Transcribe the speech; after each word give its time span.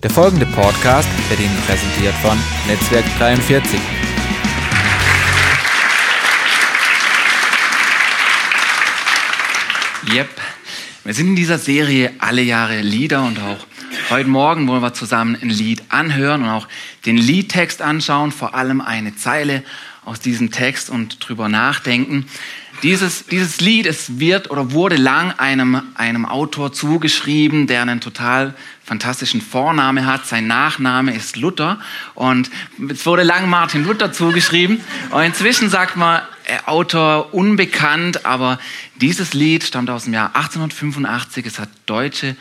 Der 0.00 0.10
folgende 0.10 0.46
Podcast 0.46 1.08
wird 1.28 1.40
Ihnen 1.40 1.56
präsentiert 1.66 2.14
von 2.22 2.38
Netzwerk 2.68 3.04
43. 3.18 3.80
Yep, 10.14 10.28
wir 11.02 11.14
sind 11.14 11.26
in 11.26 11.34
dieser 11.34 11.58
Serie 11.58 12.12
alle 12.20 12.42
Jahre 12.42 12.80
Lieder 12.80 13.24
und 13.24 13.40
auch 13.40 13.66
heute 14.10 14.28
Morgen 14.28 14.68
wollen 14.68 14.82
wir 14.82 14.94
zusammen 14.94 15.36
ein 15.42 15.50
Lied 15.50 15.82
anhören 15.88 16.44
und 16.44 16.48
auch 16.48 16.68
den 17.04 17.16
Liedtext 17.16 17.82
anschauen, 17.82 18.30
vor 18.30 18.54
allem 18.54 18.80
eine 18.80 19.16
Zeile 19.16 19.64
aus 20.04 20.20
diesem 20.20 20.52
Text 20.52 20.90
und 20.90 21.28
drüber 21.28 21.48
nachdenken. 21.48 22.26
Dieses, 22.82 23.26
dieses 23.26 23.60
Lied, 23.60 23.86
es 23.86 24.20
wird 24.20 24.52
oder 24.52 24.70
wurde 24.70 24.94
lang 24.94 25.32
einem, 25.32 25.82
einem 25.94 26.24
Autor 26.24 26.72
zugeschrieben, 26.72 27.66
der 27.66 27.82
einen 27.82 28.00
total 28.00 28.54
fantastischen 28.84 29.40
Vorname 29.40 30.06
hat. 30.06 30.26
Sein 30.26 30.46
Nachname 30.46 31.12
ist 31.12 31.36
Luther 31.36 31.80
und 32.14 32.50
es 32.88 33.04
wurde 33.04 33.24
lang 33.24 33.50
Martin 33.50 33.84
Luther 33.84 34.12
zugeschrieben. 34.12 34.80
Und 35.10 35.22
inzwischen 35.22 35.70
sagt 35.70 35.96
man, 35.96 36.22
äh, 36.44 36.58
Autor 36.66 37.34
unbekannt, 37.34 38.24
aber 38.24 38.60
dieses 39.00 39.34
Lied 39.34 39.64
stammt 39.64 39.90
aus 39.90 40.04
dem 40.04 40.14
Jahr 40.14 40.36
1885. 40.36 41.46
Es 41.46 41.58
hat 41.58 41.68
deutsche 41.86 42.36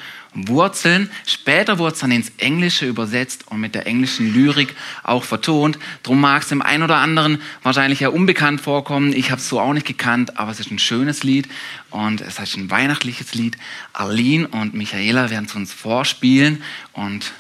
Wurzeln. 0.45 1.09
Später 1.25 1.79
wurde 1.79 1.93
es 1.93 1.99
dann 1.99 2.11
ins 2.11 2.31
Englische 2.37 2.85
übersetzt 2.85 3.45
und 3.47 3.59
mit 3.59 3.73
der 3.75 3.87
englischen 3.87 4.33
Lyrik 4.33 4.75
auch 5.03 5.23
vertont. 5.23 5.79
Drum 6.03 6.21
mag 6.21 6.43
es 6.43 6.49
dem 6.49 6.61
einen 6.61 6.83
oder 6.83 6.97
anderen 6.97 7.41
wahrscheinlich 7.63 8.01
ja 8.01 8.09
unbekannt 8.09 8.61
vorkommen. 8.61 9.13
Ich 9.13 9.31
habe 9.31 9.41
es 9.41 9.49
so 9.49 9.59
auch 9.59 9.73
nicht 9.73 9.87
gekannt, 9.87 10.37
aber 10.37 10.51
es 10.51 10.59
ist 10.59 10.69
ein 10.69 10.79
schönes 10.79 11.23
Lied 11.23 11.47
und 11.89 12.21
es 12.21 12.39
ist 12.39 12.55
ein 12.55 12.69
weihnachtliches 12.69 13.33
Lied. 13.33 13.57
Arlene 13.93 14.47
und 14.47 14.73
Michaela 14.73 15.29
werden 15.29 15.45
es 15.45 15.55
uns 15.55 15.73
vorspielen 15.73 16.61
und 16.93 17.31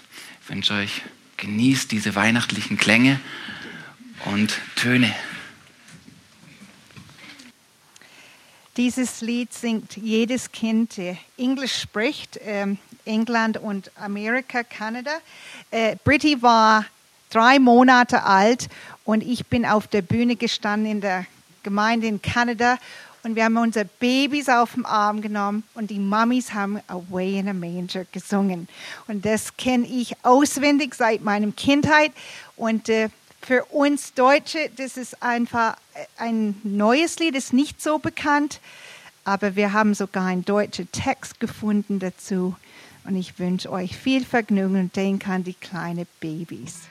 ich 0.41 0.49
wünsche 0.49 0.73
euch, 0.73 1.01
genießt 1.37 1.91
diese 1.91 2.15
weihnachtlichen 2.15 2.77
Klänge 2.77 3.19
und 4.25 4.53
Töne. 4.75 5.13
Dieses 8.77 9.21
Lied 9.21 9.51
singt 9.55 9.97
jedes 9.97 10.51
Kind, 10.51 10.97
der 10.97 11.17
Englisch 11.35 11.81
spricht, 11.81 12.39
ähm, 12.45 12.77
England 13.05 13.57
und 13.57 13.89
Amerika, 13.95 14.61
Kanada. 14.61 15.13
Äh, 15.71 15.95
Britty 16.03 16.43
war 16.43 16.85
drei 17.31 17.57
Monate 17.57 18.21
alt 18.21 18.69
und 19.03 19.23
ich 19.23 19.47
bin 19.47 19.65
auf 19.65 19.87
der 19.87 20.03
Bühne 20.03 20.35
gestanden 20.35 20.91
in 20.91 21.01
der 21.01 21.25
Gemeinde 21.63 22.05
in 22.05 22.21
Kanada 22.21 22.77
und 23.23 23.35
wir 23.35 23.45
haben 23.45 23.57
unsere 23.57 23.85
Babys 23.85 24.47
auf 24.47 24.73
dem 24.73 24.85
Arm 24.85 25.21
genommen 25.21 25.63
und 25.73 25.89
die 25.89 25.97
Mummies 25.97 26.53
haben 26.53 26.79
Away 26.87 27.39
in 27.39 27.49
a 27.49 27.53
Manger 27.53 28.05
gesungen. 28.11 28.67
Und 29.07 29.25
das 29.25 29.57
kenne 29.57 29.87
ich 29.87 30.13
auswendig 30.23 30.93
seit 30.93 31.23
meiner 31.23 31.51
Kindheit 31.51 32.11
und 32.55 32.89
äh, 32.89 33.09
für 33.41 33.65
uns 33.65 34.13
Deutsche, 34.13 34.69
das 34.75 34.97
ist 34.97 35.21
einfach 35.21 35.75
ein 36.17 36.59
neues 36.63 37.19
Lied, 37.19 37.35
ist 37.35 37.53
nicht 37.53 37.81
so 37.81 37.99
bekannt, 37.99 38.59
aber 39.23 39.55
wir 39.55 39.73
haben 39.73 39.93
sogar 39.93 40.25
einen 40.25 40.45
deutschen 40.45 40.91
Text 40.91 41.39
gefunden 41.39 41.99
dazu. 41.99 42.55
Und 43.05 43.15
ich 43.15 43.39
wünsche 43.39 43.71
euch 43.71 43.95
viel 43.95 44.25
Vergnügen 44.25 44.77
und 44.77 44.95
denke 44.95 45.31
an 45.31 45.43
die 45.43 45.53
kleinen 45.53 46.07
Babys. 46.19 46.81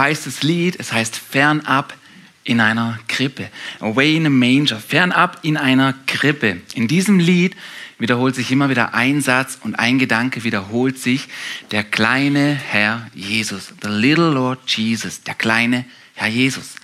Heißt 0.00 0.26
das 0.26 0.42
Lied. 0.42 0.76
Es 0.78 0.92
heißt 0.92 1.16
fernab 1.16 1.94
in 2.44 2.60
einer 2.60 2.98
Krippe. 3.08 3.50
Away 3.80 4.16
in 4.16 4.26
a 4.26 4.30
manger. 4.30 4.78
Fernab 4.78 5.40
in 5.42 5.56
einer 5.56 5.94
Krippe. 6.06 6.58
In 6.74 6.88
diesem 6.88 7.18
Lied 7.18 7.56
wiederholt 7.98 8.34
sich 8.34 8.50
immer 8.52 8.68
wieder 8.68 8.94
ein 8.94 9.20
Satz 9.20 9.58
und 9.62 9.78
ein 9.78 9.98
Gedanke 9.98 10.44
wiederholt 10.44 10.98
sich. 10.98 11.28
Der 11.70 11.84
kleine 11.84 12.54
Herr 12.54 13.08
Jesus. 13.14 13.72
The 13.82 13.88
little 13.88 14.30
Lord 14.30 14.60
Jesus. 14.68 15.22
Der 15.22 15.34
kleine 15.34 15.84
Herr 16.14 16.28
Jesus. 16.28 16.76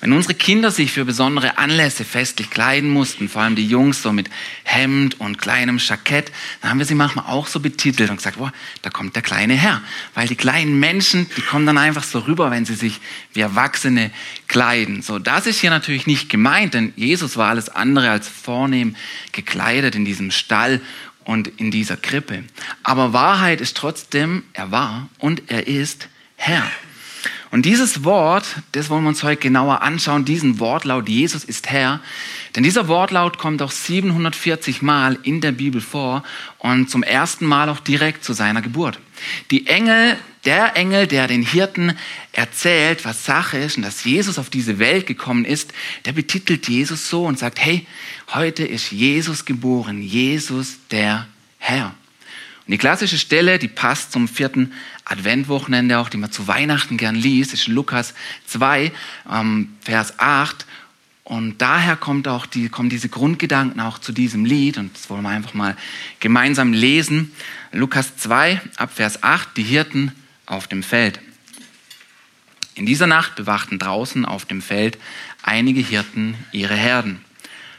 Wenn 0.00 0.12
unsere 0.12 0.34
Kinder 0.34 0.70
sich 0.70 0.92
für 0.92 1.04
besondere 1.04 1.58
Anlässe 1.58 2.04
festlich 2.04 2.50
kleiden 2.50 2.88
mussten, 2.88 3.28
vor 3.28 3.42
allem 3.42 3.56
die 3.56 3.66
Jungs 3.66 4.00
so 4.00 4.12
mit 4.12 4.30
Hemd 4.62 5.20
und 5.20 5.38
kleinem 5.38 5.78
Jackett, 5.78 6.30
dann 6.60 6.70
haben 6.70 6.78
wir 6.78 6.86
sie 6.86 6.94
manchmal 6.94 7.26
auch 7.26 7.48
so 7.48 7.58
betitelt 7.58 8.08
und 8.08 8.18
gesagt, 8.18 8.38
boah, 8.38 8.52
da 8.82 8.90
kommt 8.90 9.16
der 9.16 9.22
kleine 9.22 9.54
Herr. 9.54 9.82
Weil 10.14 10.28
die 10.28 10.36
kleinen 10.36 10.78
Menschen, 10.78 11.28
die 11.36 11.40
kommen 11.40 11.66
dann 11.66 11.78
einfach 11.78 12.04
so 12.04 12.20
rüber, 12.20 12.52
wenn 12.52 12.64
sie 12.64 12.76
sich 12.76 13.00
wie 13.32 13.40
Erwachsene 13.40 14.12
kleiden. 14.46 15.02
So, 15.02 15.18
das 15.18 15.46
ist 15.46 15.60
hier 15.60 15.70
natürlich 15.70 16.06
nicht 16.06 16.28
gemeint, 16.28 16.74
denn 16.74 16.92
Jesus 16.94 17.36
war 17.36 17.48
alles 17.48 17.68
andere 17.68 18.10
als 18.10 18.28
vornehm 18.28 18.94
gekleidet 19.32 19.96
in 19.96 20.04
diesem 20.04 20.30
Stall 20.30 20.80
und 21.24 21.48
in 21.48 21.72
dieser 21.72 21.96
Krippe. 21.96 22.44
Aber 22.84 23.12
Wahrheit 23.12 23.60
ist 23.60 23.76
trotzdem, 23.76 24.44
er 24.52 24.70
war 24.70 25.08
und 25.18 25.50
er 25.50 25.66
ist 25.66 26.08
Herr. 26.36 26.70
Und 27.50 27.64
dieses 27.64 28.04
Wort, 28.04 28.44
das 28.72 28.90
wollen 28.90 29.04
wir 29.04 29.08
uns 29.08 29.22
heute 29.22 29.40
genauer 29.40 29.80
anschauen, 29.80 30.26
diesen 30.26 30.60
Wortlaut, 30.60 31.08
Jesus 31.08 31.44
ist 31.44 31.70
Herr. 31.70 32.00
Denn 32.54 32.62
dieser 32.62 32.88
Wortlaut 32.88 33.38
kommt 33.38 33.62
auch 33.62 33.70
740 33.70 34.82
Mal 34.82 35.18
in 35.22 35.40
der 35.40 35.52
Bibel 35.52 35.80
vor 35.80 36.24
und 36.58 36.90
zum 36.90 37.02
ersten 37.02 37.46
Mal 37.46 37.70
auch 37.70 37.80
direkt 37.80 38.22
zu 38.22 38.34
seiner 38.34 38.60
Geburt. 38.60 38.98
Die 39.50 39.66
Engel, 39.66 40.16
der 40.44 40.76
Engel, 40.76 41.06
der 41.06 41.26
den 41.26 41.42
Hirten 41.42 41.96
erzählt, 42.32 43.04
was 43.06 43.24
Sache 43.24 43.56
ist 43.56 43.78
und 43.78 43.82
dass 43.82 44.04
Jesus 44.04 44.38
auf 44.38 44.50
diese 44.50 44.78
Welt 44.78 45.06
gekommen 45.06 45.46
ist, 45.46 45.72
der 46.04 46.12
betitelt 46.12 46.68
Jesus 46.68 47.08
so 47.08 47.24
und 47.24 47.38
sagt, 47.38 47.60
hey, 47.60 47.86
heute 48.34 48.64
ist 48.64 48.92
Jesus 48.92 49.46
geboren, 49.46 50.02
Jesus 50.02 50.76
der 50.90 51.26
Herr. 51.58 51.94
Und 52.66 52.72
die 52.72 52.78
klassische 52.78 53.16
Stelle, 53.16 53.58
die 53.58 53.68
passt 53.68 54.12
zum 54.12 54.28
vierten 54.28 54.74
Adventwochenende 55.08 55.98
auch, 55.98 56.08
die 56.08 56.18
man 56.18 56.30
zu 56.30 56.46
Weihnachten 56.46 56.96
gern 56.96 57.14
liest, 57.14 57.54
ist 57.54 57.66
Lukas 57.66 58.14
2, 58.46 58.92
ähm, 59.30 59.74
Vers 59.80 60.18
8. 60.18 60.66
Und 61.24 61.58
daher 61.58 61.96
kommt 61.96 62.28
auch 62.28 62.46
die, 62.46 62.68
kommen 62.68 62.88
diese 62.88 63.08
Grundgedanken 63.08 63.80
auch 63.80 63.98
zu 63.98 64.12
diesem 64.12 64.44
Lied. 64.44 64.78
Und 64.78 64.94
das 64.94 65.10
wollen 65.10 65.22
wir 65.22 65.30
einfach 65.30 65.54
mal 65.54 65.76
gemeinsam 66.20 66.72
lesen. 66.72 67.32
Lukas 67.72 68.16
2, 68.16 68.60
ab 68.76 68.92
Vers 68.94 69.22
8, 69.22 69.56
die 69.56 69.62
Hirten 69.62 70.12
auf 70.46 70.68
dem 70.68 70.82
Feld. 70.82 71.20
In 72.74 72.86
dieser 72.86 73.06
Nacht 73.06 73.34
bewachten 73.34 73.78
draußen 73.78 74.24
auf 74.24 74.44
dem 74.44 74.62
Feld 74.62 74.98
einige 75.42 75.80
Hirten 75.80 76.34
ihre 76.52 76.76
Herden. 76.76 77.20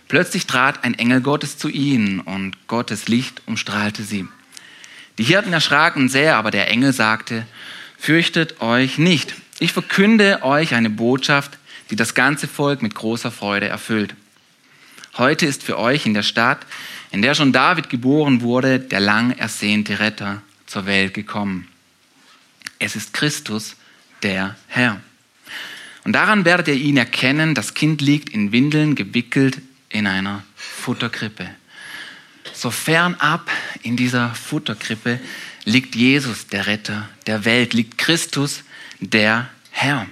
Plötzlich 0.10 0.46
trat 0.48 0.84
ein 0.84 0.96
Engel 0.96 1.22
Gottes 1.22 1.58
zu 1.58 1.70
ihnen 1.70 2.20
und 2.20 2.68
Gottes 2.68 3.08
Licht 3.08 3.44
umstrahlte 3.46 4.04
sie. 4.04 4.28
Die 5.20 5.26
Hirten 5.26 5.52
erschraken 5.52 6.08
sehr, 6.08 6.38
aber 6.38 6.50
der 6.50 6.72
Engel 6.72 6.94
sagte, 6.94 7.46
fürchtet 7.98 8.62
euch 8.62 8.98
nicht. 8.98 9.36
Ich 9.60 9.74
verkünde 9.74 10.40
euch 10.44 10.74
eine 10.74 10.90
Botschaft, 10.90 11.58
die 11.90 11.98
das 11.98 12.14
ganze 12.14 12.48
Volk 12.48 12.82
mit 12.82 12.96
großer 12.96 13.30
Freude 13.30 13.68
erfüllt. 13.68 14.16
Heute 15.18 15.46
ist 15.46 15.62
für 15.62 15.78
euch 15.78 16.06
in 16.06 16.14
der 16.14 16.24
Stadt, 16.24 16.60
in 17.12 17.22
der 17.22 17.36
schon 17.36 17.52
David 17.52 17.90
geboren 17.90 18.40
wurde, 18.40 18.80
der 18.80 19.02
lang 19.02 19.32
ersehnte 19.32 20.00
Retter 20.00 20.42
zur 20.66 20.86
Welt 20.86 21.14
gekommen. 21.14 21.68
Es 22.80 22.96
ist 22.96 23.14
Christus, 23.14 23.76
der 24.24 24.56
Herr. 24.68 25.02
Und 26.06 26.14
daran 26.14 26.46
werdet 26.46 26.70
ihr 26.70 26.76
ihn 26.76 26.96
erkennen, 26.96 27.56
das 27.56 27.74
Kind 27.74 28.00
liegt 28.00 28.30
in 28.30 28.54
Windeln 28.54 28.96
gewickelt 28.96 29.58
in 29.90 30.08
einer 30.08 30.44
Futterkrippe 30.56 31.50
so 32.60 32.72
fernab 32.72 33.50
in 33.82 33.98
dieser 33.98 34.34
Futterkrippe 34.34 35.20
liegt 35.66 35.96
Jesus, 35.96 36.48
der 36.48 36.68
Retter 36.68 37.10
der 37.28 37.46
Welt, 37.46 37.74
liegt 37.74 37.98
Christus, 37.98 38.64
der 39.00 39.50
Herr. 39.72 40.08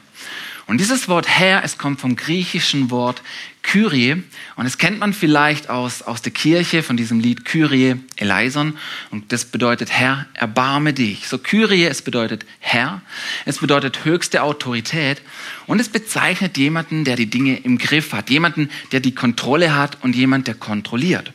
Und 0.68 0.80
dieses 0.80 1.08
Wort 1.08 1.28
Herr, 1.30 1.64
es 1.64 1.78
kommt 1.78 2.02
vom 2.02 2.18
griechischen 2.18 2.92
Wort 2.92 3.22
Kyrie 3.62 4.24
und 4.58 4.66
es 4.66 4.78
kennt 4.78 5.00
man 5.00 5.14
vielleicht 5.14 5.70
aus, 5.70 6.02
aus 6.02 6.22
der 6.22 6.34
Kirche 6.34 6.84
von 6.84 6.98
diesem 6.98 7.22
Lied 7.22 7.46
Kyrie 7.46 7.96
eleison 8.18 8.78
und 9.10 9.32
das 9.32 9.46
bedeutet 9.46 9.92
Herr, 9.92 10.26
erbarme 10.34 10.94
dich. 10.94 11.28
So 11.30 11.38
Kyrie, 11.38 11.86
es 11.86 12.02
bedeutet 12.02 12.46
Herr, 12.60 13.02
es 13.46 13.60
bedeutet 13.60 14.04
höchste 14.04 14.44
Autorität 14.44 15.22
und 15.68 15.80
es 15.80 15.88
bezeichnet 15.88 16.58
jemanden, 16.58 17.06
der 17.06 17.16
die 17.16 17.30
Dinge 17.30 17.58
im 17.60 17.78
Griff 17.78 18.12
hat, 18.12 18.30
jemanden, 18.30 18.70
der 18.92 19.00
die 19.00 19.16
Kontrolle 19.16 19.74
hat 19.74 20.04
und 20.04 20.18
jemand, 20.18 20.48
der 20.48 20.56
kontrolliert. 20.56 21.32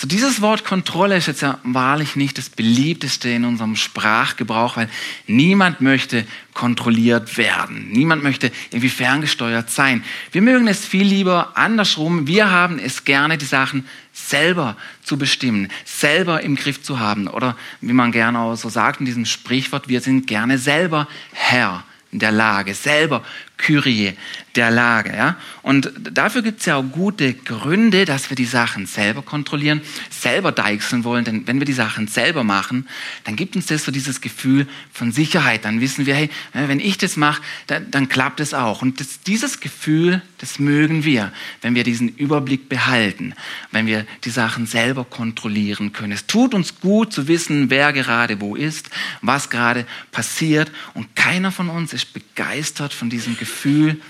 So 0.00 0.06
dieses 0.06 0.40
Wort 0.40 0.64
Kontrolle 0.64 1.16
ist 1.16 1.26
jetzt 1.26 1.42
ja 1.42 1.58
wahrlich 1.64 2.14
nicht 2.14 2.38
das 2.38 2.50
beliebteste 2.50 3.30
in 3.30 3.44
unserem 3.44 3.74
Sprachgebrauch, 3.74 4.76
weil 4.76 4.88
niemand 5.26 5.80
möchte 5.80 6.24
kontrolliert 6.54 7.36
werden. 7.36 7.88
Niemand 7.90 8.22
möchte 8.22 8.52
irgendwie 8.70 8.90
ferngesteuert 8.90 9.70
sein. 9.70 10.04
Wir 10.30 10.40
mögen 10.40 10.68
es 10.68 10.86
viel 10.86 11.04
lieber 11.04 11.56
andersrum. 11.56 12.28
Wir 12.28 12.48
haben 12.48 12.78
es 12.78 13.02
gerne, 13.02 13.38
die 13.38 13.44
Sachen 13.44 13.88
selber 14.12 14.76
zu 15.02 15.18
bestimmen, 15.18 15.66
selber 15.84 16.42
im 16.42 16.54
Griff 16.54 16.80
zu 16.80 17.00
haben. 17.00 17.26
Oder 17.26 17.56
wie 17.80 17.92
man 17.92 18.12
gerne 18.12 18.38
auch 18.38 18.54
so 18.54 18.68
sagt 18.68 19.00
in 19.00 19.06
diesem 19.06 19.26
Sprichwort, 19.26 19.88
wir 19.88 20.00
sind 20.00 20.28
gerne 20.28 20.58
selber 20.58 21.08
Herr 21.32 21.82
der 22.12 22.30
Lage, 22.30 22.74
selber 22.74 23.24
Kyrie 23.58 24.14
der 24.54 24.70
Lage. 24.70 25.14
Ja? 25.14 25.36
Und 25.62 25.92
dafür 26.12 26.42
gibt 26.42 26.60
es 26.60 26.66
ja 26.66 26.76
auch 26.76 26.82
gute 26.82 27.34
Gründe, 27.34 28.04
dass 28.04 28.30
wir 28.30 28.36
die 28.36 28.46
Sachen 28.46 28.86
selber 28.86 29.22
kontrollieren, 29.22 29.82
selber 30.10 30.52
deichseln 30.52 31.04
wollen. 31.04 31.24
Denn 31.24 31.46
wenn 31.46 31.58
wir 31.60 31.66
die 31.66 31.72
Sachen 31.72 32.08
selber 32.08 32.44
machen, 32.44 32.88
dann 33.24 33.36
gibt 33.36 33.56
uns 33.56 33.66
das 33.66 33.84
so 33.84 33.92
dieses 33.92 34.20
Gefühl 34.20 34.66
von 34.92 35.12
Sicherheit. 35.12 35.64
Dann 35.64 35.80
wissen 35.80 36.06
wir, 36.06 36.14
hey, 36.14 36.30
wenn 36.52 36.80
ich 36.80 36.98
das 36.98 37.16
mache, 37.16 37.42
dann, 37.66 37.90
dann 37.90 38.08
klappt 38.08 38.40
es 38.40 38.54
auch. 38.54 38.80
Und 38.82 39.00
das, 39.00 39.20
dieses 39.20 39.60
Gefühl, 39.60 40.22
das 40.38 40.58
mögen 40.58 41.04
wir, 41.04 41.32
wenn 41.60 41.74
wir 41.74 41.84
diesen 41.84 42.08
Überblick 42.08 42.68
behalten, 42.68 43.34
wenn 43.70 43.86
wir 43.86 44.06
die 44.24 44.30
Sachen 44.30 44.66
selber 44.66 45.04
kontrollieren 45.04 45.92
können. 45.92 46.12
Es 46.12 46.26
tut 46.26 46.54
uns 46.54 46.80
gut 46.80 47.12
zu 47.12 47.28
wissen, 47.28 47.70
wer 47.70 47.92
gerade 47.92 48.40
wo 48.40 48.56
ist, 48.56 48.90
was 49.20 49.50
gerade 49.50 49.86
passiert. 50.10 50.70
Und 50.94 51.14
keiner 51.16 51.52
von 51.52 51.68
uns 51.68 51.92
ist 51.92 52.12
begeistert 52.12 52.94
von 52.94 53.10
diesem 53.10 53.36
Gefühl 53.36 53.47
Gefühl 53.48 54.00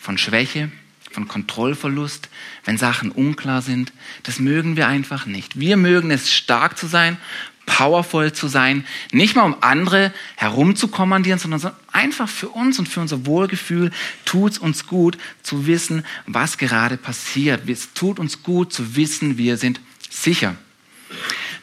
von 0.00 0.16
Schwäche, 0.16 0.70
von 1.12 1.28
Kontrollverlust, 1.28 2.28
wenn 2.64 2.78
Sachen 2.78 3.10
unklar 3.10 3.62
sind. 3.62 3.92
Das 4.22 4.38
mögen 4.40 4.76
wir 4.76 4.88
einfach 4.88 5.26
nicht. 5.26 5.60
Wir 5.60 5.76
mögen 5.76 6.10
es, 6.10 6.32
stark 6.32 6.78
zu 6.78 6.86
sein, 6.86 7.18
powervoll 7.66 8.32
zu 8.32 8.48
sein, 8.48 8.86
nicht 9.12 9.36
mal 9.36 9.42
um 9.42 9.56
andere 9.60 10.14
herumzukommandieren, 10.36 11.38
sondern 11.38 11.72
einfach 11.92 12.28
für 12.28 12.48
uns 12.48 12.78
und 12.78 12.88
für 12.88 13.00
unser 13.00 13.26
Wohlgefühl 13.26 13.90
tut 14.24 14.52
es 14.52 14.58
uns 14.58 14.86
gut 14.86 15.18
zu 15.42 15.66
wissen, 15.66 16.04
was 16.26 16.56
gerade 16.56 16.96
passiert. 16.96 17.68
Es 17.68 17.92
tut 17.92 18.18
uns 18.18 18.42
gut 18.42 18.72
zu 18.72 18.96
wissen, 18.96 19.36
wir 19.36 19.58
sind 19.58 19.80
sicher. 20.08 20.56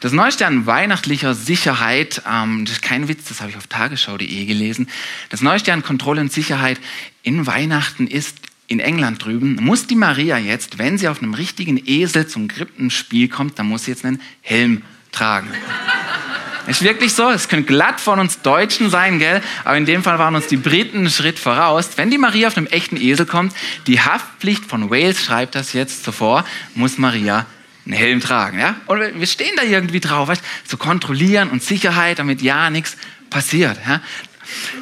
Das 0.04 0.12
Neueste 0.12 0.46
an 0.46 0.66
weihnachtlicher 0.66 1.32
Sicherheit, 1.32 2.20
ähm, 2.30 2.66
das 2.66 2.74
ist 2.74 2.82
kein 2.82 3.08
Witz, 3.08 3.24
das 3.30 3.40
habe 3.40 3.48
ich 3.52 3.56
auf 3.56 3.68
tagesschau.de 3.68 4.44
gelesen. 4.44 4.86
Das 5.30 5.40
Neueste 5.40 5.72
an 5.72 5.82
Kontrolle 5.82 6.20
und 6.20 6.30
Sicherheit 6.30 6.78
in 7.22 7.46
Weihnachten 7.46 8.06
ist, 8.06 8.36
in 8.66 8.80
England 8.80 9.24
drüben, 9.24 9.56
muss 9.62 9.86
die 9.86 9.94
Maria 9.94 10.36
jetzt, 10.36 10.76
wenn 10.76 10.98
sie 10.98 11.08
auf 11.08 11.22
einem 11.22 11.32
richtigen 11.32 11.80
Esel 11.86 12.26
zum 12.26 12.48
Krippenspiel 12.48 13.28
kommt, 13.28 13.58
dann 13.58 13.64
muss 13.64 13.86
sie 13.86 13.92
jetzt 13.92 14.04
einen 14.04 14.20
Helm 14.42 14.82
tragen. 15.10 15.48
Ist 16.66 16.82
wirklich 16.82 17.14
so, 17.14 17.30
es 17.30 17.48
könnte 17.48 17.66
glatt 17.66 17.98
von 17.98 18.20
uns 18.20 18.42
Deutschen 18.42 18.90
sein, 18.90 19.18
gell? 19.18 19.40
Aber 19.64 19.78
in 19.78 19.86
dem 19.86 20.02
Fall 20.02 20.18
waren 20.18 20.34
uns 20.34 20.48
die 20.48 20.58
Briten 20.58 20.98
einen 20.98 21.10
Schritt 21.10 21.38
voraus. 21.38 21.88
Wenn 21.96 22.10
die 22.10 22.18
Maria 22.18 22.48
auf 22.48 22.58
einem 22.58 22.66
echten 22.66 22.98
Esel 22.98 23.24
kommt, 23.24 23.54
die 23.86 24.02
Haftpflicht 24.02 24.66
von 24.66 24.90
Wales 24.90 25.24
schreibt 25.24 25.54
das 25.54 25.72
jetzt 25.72 26.04
zuvor, 26.04 26.44
muss 26.74 26.98
Maria 26.98 27.46
einen 27.86 27.94
Helm 27.94 28.20
tragen. 28.20 28.58
Ja? 28.58 28.76
Und 28.86 29.00
wir 29.20 29.26
stehen 29.26 29.54
da 29.56 29.62
irgendwie 29.62 30.00
drauf, 30.00 30.28
weißt, 30.28 30.42
zu 30.66 30.76
kontrollieren 30.76 31.50
und 31.50 31.62
Sicherheit, 31.62 32.18
damit 32.18 32.42
ja 32.42 32.70
nichts 32.70 32.96
passiert. 33.30 33.78
Ja? 33.86 34.00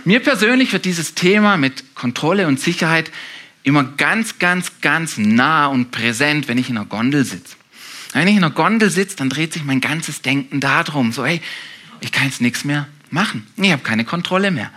Mir 0.04 0.20
persönlich 0.20 0.72
wird 0.72 0.84
dieses 0.84 1.14
Thema 1.14 1.56
mit 1.56 1.94
Kontrolle 1.94 2.46
und 2.46 2.60
Sicherheit 2.60 3.10
immer 3.62 3.84
ganz, 3.84 4.38
ganz, 4.38 4.80
ganz 4.80 5.18
nah 5.18 5.66
und 5.66 5.90
präsent, 5.90 6.48
wenn 6.48 6.58
ich 6.58 6.68
in 6.68 6.76
einer 6.76 6.86
Gondel 6.86 7.24
sitze. 7.24 7.56
Wenn 8.12 8.28
ich 8.28 8.36
in 8.36 8.44
einer 8.44 8.52
Gondel 8.52 8.90
sitze, 8.90 9.16
dann 9.16 9.30
dreht 9.30 9.52
sich 9.52 9.64
mein 9.64 9.80
ganzes 9.80 10.20
Denken 10.20 10.60
darum. 10.60 11.12
So, 11.12 11.24
hey, 11.24 11.40
ich 12.00 12.12
kann 12.12 12.26
jetzt 12.26 12.40
nichts 12.40 12.64
mehr 12.64 12.86
machen. 13.10 13.46
Ich 13.56 13.70
habe 13.70 13.82
keine 13.82 14.04
Kontrolle 14.04 14.50
mehr. 14.50 14.70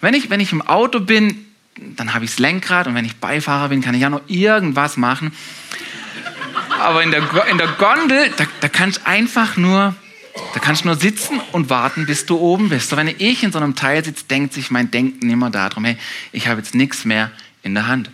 Wenn 0.00 0.14
ich, 0.14 0.30
wenn 0.30 0.40
ich 0.40 0.52
im 0.52 0.62
Auto 0.62 1.00
bin, 1.00 1.46
dann 1.76 2.14
habe 2.14 2.24
ich 2.24 2.32
das 2.32 2.38
Lenkrad 2.40 2.86
und 2.86 2.94
wenn 2.94 3.04
ich 3.04 3.16
Beifahrer 3.16 3.68
bin, 3.68 3.80
kann 3.80 3.94
ich 3.94 4.02
ja 4.02 4.10
noch 4.10 4.22
irgendwas 4.26 4.96
machen. 4.96 5.32
Aber 6.80 7.02
in 7.02 7.10
der, 7.10 7.22
in 7.46 7.58
der 7.58 7.68
Gondel, 7.68 8.30
da, 8.36 8.44
da 8.60 8.68
kannst 8.68 8.98
du 8.98 9.06
einfach 9.06 9.56
nur, 9.56 9.94
da 10.52 10.60
kannst 10.60 10.84
nur 10.84 10.96
sitzen 10.96 11.40
und 11.52 11.70
warten, 11.70 12.06
bis 12.06 12.26
du 12.26 12.36
oben 12.38 12.68
bist. 12.68 12.90
So, 12.90 12.96
wenn 12.96 13.08
ich 13.08 13.42
in 13.42 13.52
so 13.52 13.58
einem 13.58 13.74
Teil 13.74 14.04
sitze, 14.04 14.24
denkt 14.24 14.54
sich 14.54 14.70
mein 14.70 14.90
Denken 14.90 15.30
immer 15.30 15.50
darum, 15.50 15.84
hey, 15.84 15.96
ich 16.32 16.48
habe 16.48 16.60
jetzt 16.60 16.74
nichts 16.74 17.04
mehr 17.04 17.30
in 17.62 17.74
der 17.74 17.86
Hand. 17.86 18.10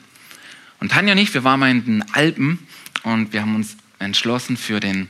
Und 0.78 0.92
Tanja 0.92 1.12
und 1.12 1.18
ich, 1.18 1.32
wir 1.34 1.44
waren 1.44 1.60
mal 1.60 1.70
in 1.70 1.84
den 1.84 2.04
Alpen 2.12 2.66
und 3.02 3.32
wir 3.32 3.42
haben 3.42 3.54
uns 3.54 3.76
entschlossen 3.98 4.56
für 4.56 4.80
den, 4.80 5.08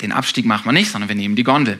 den 0.00 0.12
Abstieg 0.12 0.44
machen 0.44 0.66
wir 0.66 0.72
nicht, 0.72 0.90
sondern 0.90 1.08
wir 1.08 1.16
nehmen 1.16 1.36
die 1.36 1.44
Gondel. 1.44 1.78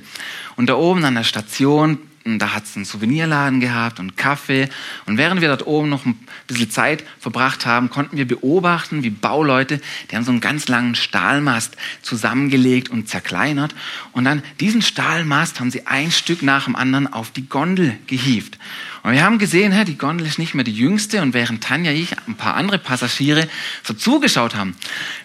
Und 0.57 0.69
da 0.69 0.75
oben 0.75 1.05
an 1.05 1.15
der 1.15 1.25
Station 1.25 1.99
und 2.25 2.38
da 2.38 2.55
hat 2.55 2.64
es 2.64 2.76
einen 2.76 2.85
Souvenirladen 2.85 3.61
gehabt 3.61 3.99
und 3.99 4.17
Kaffee. 4.17 4.69
Und 5.07 5.19
während 5.19 5.41
wir 5.41 5.49
dort 5.49 5.67
oben 5.67 5.88
noch 5.88 6.07
ein 6.07 6.19
bisschen 6.47 6.71
Zeit 6.71 7.05
verbracht 7.19 7.67
haben, 7.67 7.91
konnten 7.91 8.17
wir 8.17 8.26
beobachten, 8.26 9.02
wie 9.02 9.11
Bauleute, 9.11 9.81
die 10.11 10.17
haben 10.17 10.25
so 10.25 10.31
einen 10.31 10.41
ganz 10.41 10.69
langen 10.69 10.95
Stahlmast 10.95 11.76
zusammengelegt 12.02 12.91
und 12.91 13.09
zerkleinert. 13.09 13.75
Und 14.12 14.25
dann 14.25 14.43
diesen 14.61 14.83
Stahlmast 14.83 15.59
haben 15.59 15.71
sie 15.71 15.87
ein 15.87 16.11
Stück 16.11 16.43
nach 16.43 16.64
dem 16.64 16.76
anderen 16.76 17.12
auf 17.12 17.31
die 17.31 17.49
Gondel 17.49 17.99
gehievt. 18.07 18.59
Und 19.03 19.13
wir 19.13 19.25
haben 19.25 19.39
gesehen, 19.39 19.75
die 19.85 19.99
Gondel 19.99 20.27
ist 20.27 20.39
nicht 20.39 20.55
mehr 20.55 20.65
die 20.65 20.75
jüngste. 20.75 21.23
Und 21.23 21.35
während 21.35 21.65
Tanja, 21.65 21.91
ich, 21.91 22.17
ein 22.29 22.37
paar 22.37 22.55
andere 22.55 22.79
Passagiere 22.79 23.49
so 23.83 23.95
zugeschaut 23.95 24.55
haben, 24.55 24.77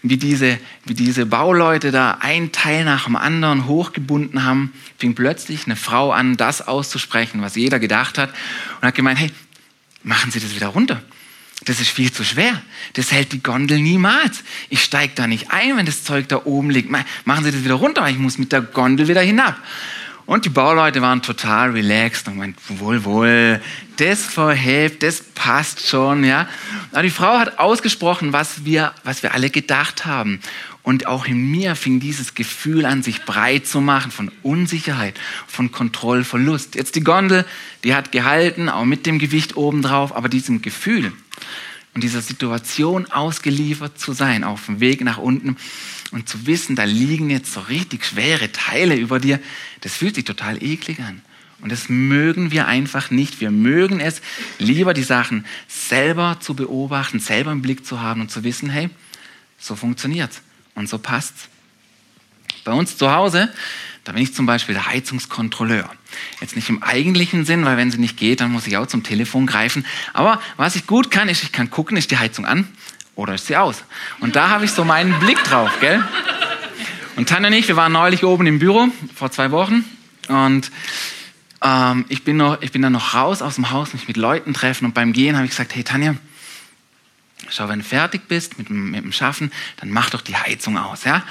wie 0.01 0.17
diese, 0.17 0.57
wie 0.85 0.95
diese 0.95 1.27
Bauleute 1.27 1.91
da 1.91 2.17
ein 2.19 2.51
Teil 2.51 2.85
nach 2.85 3.05
dem 3.05 3.15
anderen 3.15 3.67
hochgebunden 3.67 4.43
haben, 4.43 4.73
fing 4.97 5.13
plötzlich 5.13 5.65
eine 5.65 5.75
Frau 5.75 6.11
an, 6.11 6.37
das 6.37 6.67
auszusprechen, 6.67 7.41
was 7.41 7.55
jeder 7.55 7.77
gedacht 7.77 8.17
hat. 8.17 8.31
Und 8.81 8.87
hat 8.87 8.95
gemeint, 8.95 9.19
hey, 9.19 9.31
machen 10.01 10.31
Sie 10.31 10.39
das 10.39 10.55
wieder 10.55 10.67
runter. 10.67 11.03
Das 11.65 11.79
ist 11.79 11.89
viel 11.89 12.11
zu 12.11 12.23
schwer. 12.23 12.61
Das 12.93 13.11
hält 13.11 13.31
die 13.31 13.43
Gondel 13.43 13.79
niemals. 13.79 14.43
Ich 14.69 14.83
steige 14.83 15.13
da 15.15 15.27
nicht 15.27 15.51
ein, 15.51 15.77
wenn 15.77 15.85
das 15.85 16.03
Zeug 16.03 16.27
da 16.29 16.41
oben 16.45 16.71
liegt. 16.71 16.89
Machen 16.89 17.43
Sie 17.43 17.51
das 17.51 17.63
wieder 17.63 17.75
runter, 17.75 18.01
weil 18.01 18.13
ich 18.13 18.19
muss 18.19 18.39
mit 18.39 18.51
der 18.51 18.61
Gondel 18.61 19.07
wieder 19.07 19.21
hinab. 19.21 19.55
Und 20.27 20.43
die 20.43 20.49
Bauleute 20.49 21.01
waren 21.01 21.21
total 21.21 21.71
relaxed 21.71 22.27
und 22.27 22.35
meinten, 22.35 22.79
wohl, 22.81 23.05
wohl, 23.05 23.61
das 23.95 24.25
verhebt, 24.25 25.01
das 25.01 25.21
passt 25.21 25.87
schon, 25.87 26.25
ja. 26.25 26.49
Aber 26.91 27.03
die 27.03 27.09
Frau 27.09 27.39
hat 27.39 27.59
ausgesprochen, 27.59 28.33
was 28.33 28.65
wir, 28.65 28.93
was 29.05 29.23
wir 29.23 29.33
alle 29.33 29.49
gedacht 29.49 30.05
haben. 30.05 30.41
Und 30.83 31.07
auch 31.07 31.27
in 31.27 31.49
mir 31.49 31.75
fing 31.75 32.01
dieses 32.01 32.35
Gefühl 32.35 32.85
an, 32.85 33.03
sich 33.03 33.23
breit 33.23 33.67
zu 33.67 33.79
machen 33.79 34.11
von 34.11 34.29
Unsicherheit, 34.43 35.17
von 35.47 35.71
Kontrollverlust. 35.71 36.75
Jetzt 36.75 36.95
die 36.95 37.05
Gondel, 37.05 37.45
die 37.85 37.95
hat 37.95 38.11
gehalten, 38.11 38.67
auch 38.67 38.83
mit 38.83 39.05
dem 39.05 39.19
Gewicht 39.19 39.55
obendrauf, 39.55 40.13
aber 40.13 40.27
diesem 40.27 40.61
Gefühl 40.61 41.13
und 41.97 42.03
dieser 42.03 42.21
Situation 42.21 43.09
ausgeliefert 43.11 43.97
zu 43.97 44.13
sein, 44.13 44.43
auf 44.43 44.67
dem 44.67 44.81
Weg 44.81 45.01
nach 45.01 45.17
unten 45.17 45.57
und 46.11 46.29
zu 46.29 46.45
wissen, 46.45 46.75
da 46.75 46.83
liegen 46.83 47.29
jetzt 47.29 47.53
so 47.53 47.59
richtig 47.61 48.05
schwere 48.05 48.51
Teile 48.51 48.95
über 48.95 49.19
dir, 49.19 49.39
das 49.81 49.95
fühlt 49.95 50.15
sich 50.15 50.25
total 50.25 50.61
eklig 50.63 50.99
an. 50.99 51.21
Und 51.59 51.71
das 51.71 51.89
mögen 51.89 52.51
wir 52.51 52.67
einfach 52.67 53.09
nicht. 53.09 53.41
Wir 53.41 53.49
mögen 53.49 53.99
es 53.99 54.21
lieber, 54.59 54.93
die 54.93 55.03
Sachen 55.03 55.45
selber 55.67 56.37
zu 56.39 56.53
beobachten, 56.53 57.19
selber 57.19 57.51
im 57.51 57.61
Blick 57.61 57.85
zu 57.85 57.99
haben 57.99 58.21
und 58.21 58.29
zu 58.29 58.43
wissen, 58.43 58.69
hey, 58.69 58.89
so 59.57 59.75
funktioniert's. 59.75 60.41
Und 60.75 60.87
so 60.87 60.99
passt's. 60.99 61.49
Bei 62.63 62.73
uns 62.73 62.97
zu 62.97 63.11
Hause, 63.11 63.51
da 64.03 64.11
bin 64.11 64.21
ich 64.21 64.35
zum 64.35 64.45
Beispiel 64.45 64.75
der 64.75 64.85
Heizungskontrolleur. 64.85 65.89
Jetzt 66.39 66.55
nicht 66.55 66.69
im 66.69 66.83
eigentlichen 66.83 67.43
Sinn, 67.43 67.65
weil 67.65 67.77
wenn 67.77 67.89
sie 67.89 67.97
nicht 67.97 68.17
geht, 68.17 68.41
dann 68.41 68.51
muss 68.51 68.67
ich 68.67 68.77
auch 68.77 68.85
zum 68.85 69.01
Telefon 69.01 69.47
greifen. 69.47 69.85
Aber 70.13 70.39
was 70.57 70.75
ich 70.75 70.85
gut 70.85 71.09
kann, 71.09 71.27
ist, 71.27 71.43
ich 71.43 71.51
kann 71.51 71.71
gucken, 71.71 71.97
ist 71.97 72.11
die 72.11 72.17
Heizung 72.17 72.45
an 72.45 72.67
oder 73.17 73.33
ist 73.33 73.47
sie 73.47 73.57
aus? 73.57 73.83
Und 74.21 74.37
da 74.37 74.49
habe 74.49 74.63
ich 74.63 74.71
so 74.71 74.85
meinen 74.85 75.19
Blick 75.19 75.43
drauf, 75.43 75.71
gell? 75.81 76.01
Und 77.17 77.27
Tanja 77.27 77.49
und 77.49 77.53
ich, 77.53 77.67
wir 77.67 77.75
waren 77.75 77.91
neulich 77.91 78.23
oben 78.23 78.45
im 78.45 78.59
Büro 78.59 78.87
vor 79.13 79.31
zwei 79.31 79.51
Wochen 79.51 79.83
und 80.27 80.71
ähm, 81.63 82.05
ich, 82.09 82.23
bin 82.23 82.37
noch, 82.37 82.61
ich 82.61 82.71
bin 82.71 82.83
dann 82.83 82.93
noch 82.93 83.15
raus 83.15 83.41
aus 83.41 83.55
dem 83.55 83.71
Haus, 83.71 83.93
mich 83.93 84.07
mit 84.07 84.17
Leuten 84.17 84.53
treffen 84.53 84.85
und 84.85 84.93
beim 84.93 85.13
Gehen 85.13 85.35
habe 85.35 85.45
ich 85.45 85.51
gesagt, 85.51 85.75
hey 85.75 85.83
Tanja, 85.83 86.15
schau, 87.49 87.67
wenn 87.69 87.79
du 87.79 87.85
fertig 87.85 88.27
bist 88.27 88.59
mit, 88.59 88.69
mit 88.69 89.03
dem 89.03 89.11
Schaffen, 89.11 89.51
dann 89.77 89.89
mach 89.89 90.11
doch 90.11 90.21
die 90.21 90.35
Heizung 90.35 90.77
aus, 90.77 91.03
ja? 91.03 91.15
Und 91.15 91.23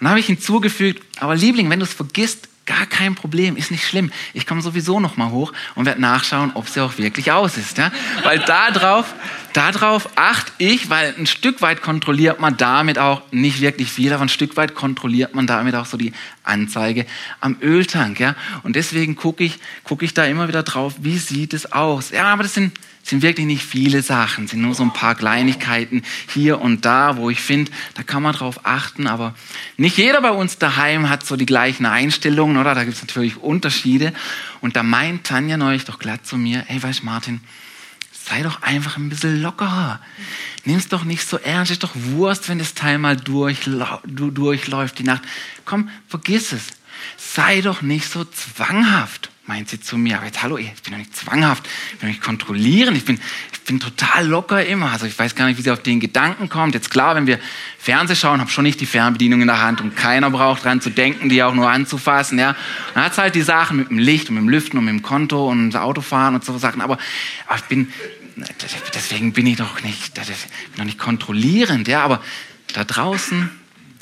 dann 0.00 0.08
habe 0.08 0.20
ich 0.20 0.26
hinzugefügt, 0.26 1.04
aber 1.20 1.36
Liebling, 1.36 1.68
wenn 1.68 1.78
du 1.78 1.84
es 1.84 1.92
vergisst, 1.92 2.48
gar 2.66 2.86
kein 2.86 3.14
Problem, 3.14 3.56
ist 3.56 3.70
nicht 3.70 3.86
schlimm. 3.86 4.10
Ich 4.32 4.46
komme 4.46 4.62
sowieso 4.62 5.00
noch 5.00 5.16
mal 5.16 5.30
hoch 5.30 5.52
und 5.74 5.86
werde 5.86 6.00
nachschauen, 6.00 6.52
ob 6.54 6.68
sie 6.68 6.80
auch 6.80 6.96
wirklich 6.98 7.30
aus 7.32 7.56
ist, 7.56 7.78
ja? 7.78 7.90
Weil 8.22 8.38
darauf, 8.38 9.14
darauf 9.52 10.08
achte 10.16 10.52
ich, 10.58 10.88
weil 10.88 11.14
ein 11.18 11.26
Stück 11.26 11.60
weit 11.62 11.82
kontrolliert 11.82 12.40
man 12.40 12.56
damit 12.56 12.98
auch 12.98 13.22
nicht 13.30 13.60
wirklich 13.60 13.90
viel, 13.90 14.12
aber 14.12 14.22
ein 14.22 14.28
Stück 14.28 14.56
weit 14.56 14.74
kontrolliert 14.74 15.34
man 15.34 15.46
damit 15.46 15.74
auch 15.74 15.86
so 15.86 15.96
die 15.96 16.12
Anzeige 16.42 17.06
am 17.40 17.56
Öltank, 17.60 18.20
ja? 18.20 18.34
Und 18.62 18.76
deswegen 18.76 19.16
gucke 19.16 19.44
ich, 19.44 19.58
gucke 19.82 20.04
ich 20.04 20.14
da 20.14 20.24
immer 20.24 20.48
wieder 20.48 20.62
drauf, 20.62 20.94
wie 21.00 21.18
sieht 21.18 21.54
es 21.54 21.72
aus? 21.72 22.10
Ja, 22.10 22.24
aber 22.24 22.44
das 22.44 22.54
sind 22.54 22.72
sind 23.04 23.20
wirklich 23.20 23.46
nicht 23.46 23.62
viele 23.62 24.02
Sachen, 24.02 24.48
sind 24.48 24.62
nur 24.62 24.74
so 24.74 24.82
ein 24.82 24.92
paar 24.92 25.14
Kleinigkeiten 25.14 26.02
hier 26.32 26.60
und 26.60 26.86
da, 26.86 27.18
wo 27.18 27.28
ich 27.28 27.38
finde, 27.38 27.70
da 27.94 28.02
kann 28.02 28.22
man 28.22 28.34
drauf 28.34 28.60
achten, 28.64 29.06
aber 29.06 29.34
nicht 29.76 29.98
jeder 29.98 30.22
bei 30.22 30.30
uns 30.30 30.56
daheim 30.56 31.10
hat 31.10 31.24
so 31.24 31.36
die 31.36 31.44
gleichen 31.46 31.84
Einstellungen, 31.84 32.56
oder? 32.56 32.74
Da 32.74 32.84
gibt 32.84 32.96
es 32.96 33.02
natürlich 33.02 33.36
Unterschiede. 33.36 34.14
Und 34.62 34.74
da 34.76 34.82
meint 34.82 35.24
Tanja 35.24 35.58
neulich 35.58 35.84
doch 35.84 35.98
glatt 35.98 36.26
zu 36.26 36.38
mir, 36.38 36.64
hey, 36.66 36.82
weißt 36.82 37.04
Martin, 37.04 37.42
sei 38.10 38.42
doch 38.42 38.62
einfach 38.62 38.96
ein 38.96 39.10
bisschen 39.10 39.42
lockerer. 39.42 40.00
Nimm's 40.64 40.88
doch 40.88 41.04
nicht 41.04 41.28
so 41.28 41.36
ernst, 41.36 41.72
ist 41.72 41.84
doch 41.84 41.92
Wurst, 41.94 42.48
wenn 42.48 42.58
das 42.58 42.72
Teil 42.72 42.96
mal 42.96 43.18
durchläuft 43.18 44.98
die 44.98 45.04
Nacht. 45.04 45.22
Komm, 45.66 45.90
vergiss 46.08 46.52
es. 46.52 46.68
Sei 47.18 47.60
doch 47.60 47.82
nicht 47.82 48.08
so 48.08 48.24
zwanghaft 48.24 49.30
meint 49.46 49.68
sie 49.68 49.78
zu 49.78 49.98
mir, 49.98 50.16
aber 50.16 50.26
jetzt 50.26 50.42
hallo, 50.42 50.56
ich 50.56 50.72
bin 50.82 50.92
doch 50.92 50.98
nicht 50.98 51.14
zwanghaft, 51.14 51.68
ich 51.94 52.02
will 52.02 52.08
mich 52.08 52.20
kontrollieren, 52.20 52.96
ich 52.96 53.04
bin, 53.04 53.20
ich 53.52 53.60
bin 53.60 53.78
total 53.78 54.26
locker 54.26 54.64
immer. 54.64 54.90
Also 54.90 55.04
ich 55.06 55.18
weiß 55.18 55.34
gar 55.34 55.46
nicht, 55.46 55.58
wie 55.58 55.62
sie 55.62 55.70
auf 55.70 55.82
den 55.82 56.00
Gedanken 56.00 56.48
kommt. 56.48 56.74
Jetzt 56.74 56.90
klar, 56.90 57.14
wenn 57.14 57.26
wir 57.26 57.38
Fernseh 57.78 58.16
schauen, 58.16 58.40
habe 58.40 58.50
schon 58.50 58.64
nicht 58.64 58.80
die 58.80 58.86
Fernbedienung 58.86 59.42
in 59.42 59.48
der 59.48 59.60
Hand 59.60 59.82
und 59.82 59.96
keiner 59.96 60.30
braucht 60.30 60.64
dran 60.64 60.80
zu 60.80 60.90
denken, 60.90 61.28
die 61.28 61.42
auch 61.42 61.54
nur 61.54 61.70
anzufassen. 61.70 62.38
Ja, 62.38 62.56
dann 62.94 63.04
hat 63.04 63.18
halt 63.18 63.34
die 63.34 63.42
Sachen 63.42 63.76
mit 63.76 63.90
dem 63.90 63.98
Licht 63.98 64.30
und 64.30 64.36
mit 64.36 64.42
dem 64.42 64.48
Lüften 64.48 64.78
und 64.78 64.86
mit 64.86 64.94
dem 64.94 65.02
Konto 65.02 65.50
und 65.50 65.76
Autofahren 65.76 66.34
und 66.34 66.44
so 66.44 66.56
Sachen. 66.56 66.80
Aber, 66.80 66.96
aber 67.46 67.56
ich 67.56 67.64
bin, 67.64 67.92
deswegen 68.94 69.34
bin 69.34 69.46
ich 69.46 69.56
doch 69.56 69.82
nicht, 69.82 70.14
bin 70.14 70.24
doch 70.78 70.84
nicht 70.84 70.98
kontrollierend. 70.98 71.86
Ja, 71.86 72.02
aber 72.02 72.22
da 72.72 72.84
draußen 72.84 73.50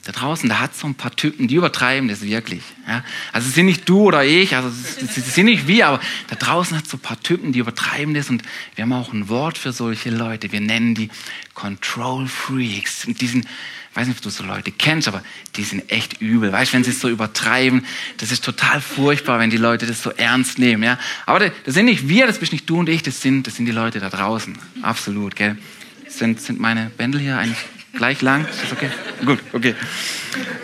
da 0.04 0.10
draußen, 0.10 0.48
da 0.48 0.58
hat 0.58 0.74
so 0.74 0.88
ein 0.88 0.96
paar 0.96 1.14
Typen, 1.14 1.46
die 1.46 1.54
übertreiben 1.54 2.08
das 2.08 2.22
wirklich. 2.22 2.62
Ja? 2.88 3.04
Also 3.32 3.48
es 3.48 3.54
sind 3.54 3.66
nicht 3.66 3.88
du 3.88 4.02
oder 4.02 4.24
ich, 4.24 4.56
also 4.56 4.68
es 4.68 5.34
sind 5.34 5.44
nicht 5.44 5.68
wir, 5.68 5.86
aber 5.86 6.00
da 6.28 6.34
draußen 6.34 6.76
hat 6.76 6.88
so 6.88 6.96
ein 6.96 7.00
paar 7.00 7.20
Typen, 7.20 7.52
die 7.52 7.60
übertreiben 7.60 8.12
das 8.12 8.28
und 8.28 8.42
wir 8.74 8.82
haben 8.82 8.92
auch 8.92 9.12
ein 9.12 9.28
Wort 9.28 9.58
für 9.58 9.72
solche 9.72 10.10
Leute. 10.10 10.50
Wir 10.50 10.60
nennen 10.60 10.96
die 10.96 11.08
Control 11.54 12.26
Freaks. 12.26 13.04
Und 13.04 13.20
die 13.20 13.28
sind, 13.28 13.46
weiß 13.94 14.08
nicht, 14.08 14.16
ob 14.16 14.22
du 14.22 14.30
so 14.30 14.42
Leute 14.42 14.72
kennst, 14.72 15.06
aber 15.06 15.22
die 15.54 15.62
sind 15.62 15.92
echt 15.92 16.20
übel. 16.20 16.50
Weißt 16.50 16.72
wenn 16.72 16.82
sie 16.82 16.90
es 16.90 17.00
so 17.00 17.08
übertreiben, 17.08 17.86
das 18.16 18.32
ist 18.32 18.44
total 18.44 18.80
furchtbar, 18.80 19.38
wenn 19.38 19.50
die 19.50 19.56
Leute 19.56 19.86
das 19.86 20.02
so 20.02 20.10
ernst 20.10 20.58
nehmen. 20.58 20.82
Ja? 20.82 20.98
Aber 21.26 21.38
das 21.38 21.74
sind 21.74 21.84
nicht 21.84 22.08
wir, 22.08 22.26
das 22.26 22.40
bist 22.40 22.50
nicht 22.50 22.68
du 22.68 22.80
und 22.80 22.88
ich, 22.88 23.04
das 23.04 23.22
sind, 23.22 23.46
das 23.46 23.54
sind 23.54 23.66
die 23.66 23.72
Leute 23.72 24.00
da 24.00 24.08
draußen. 24.08 24.58
Absolut, 24.82 25.36
gell? 25.36 25.56
Sind, 26.08 26.40
sind 26.40 26.58
meine 26.58 26.90
Bändel 26.96 27.20
hier 27.20 27.38
eigentlich 27.38 27.58
Gleich 27.94 28.22
lang? 28.22 28.46
Ist 28.46 28.62
das 28.62 28.72
okay? 28.72 28.90
Gut, 29.24 29.38
okay. 29.52 29.74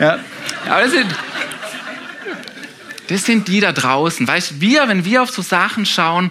Ja, 0.00 0.18
aber 0.66 0.82
das 0.82 0.92
sind, 0.92 1.14
das 3.08 3.24
sind 3.24 3.48
die 3.48 3.60
da 3.60 3.72
draußen. 3.72 4.26
Weißt 4.26 4.60
wir, 4.60 4.88
wenn 4.88 5.04
wir 5.04 5.22
auf 5.22 5.30
so 5.30 5.42
Sachen 5.42 5.86
schauen, 5.86 6.30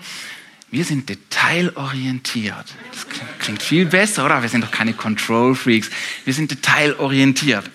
wir 0.69 0.83
sind 0.83 1.07
detailorientiert. 1.07 2.65
Das 2.91 3.07
klingt 3.39 3.61
viel 3.61 3.85
besser, 3.85 4.25
oder? 4.25 4.41
Wir 4.41 4.49
sind 4.49 4.63
doch 4.63 4.71
keine 4.71 4.93
Control 4.93 5.55
Freaks. 5.55 5.89
Wir 6.25 6.33
sind 6.33 6.51
detailorientiert. 6.51 7.69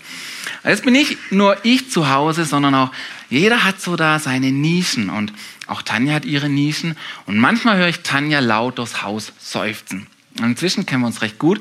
Jetzt 0.64 0.85
bin 0.85 0.93
nicht 0.93 1.33
nur 1.33 1.57
ich 1.64 1.91
zu 1.91 2.11
Hause, 2.11 2.45
sondern 2.45 2.75
auch 2.75 2.91
jeder 3.31 3.64
hat 3.64 3.81
so 3.81 3.97
da 3.97 4.19
seine 4.19 4.52
Nischen 4.52 5.11
und 5.11 5.33
auch 5.67 5.83
Tanja 5.83 6.14
hat 6.14 6.25
ihre 6.25 6.49
Nischen 6.49 6.97
und 7.26 7.38
manchmal 7.38 7.79
höre 7.79 7.88
ich 7.88 8.00
Tanja 8.00 8.41
laut 8.41 8.79
durchs 8.79 9.02
Haus 9.02 9.33
seufzen. 9.38 10.07
Und 10.38 10.45
inzwischen 10.45 10.87
kennen 10.87 11.02
wir 11.02 11.07
uns 11.07 11.23
recht 11.23 11.38
gut 11.38 11.61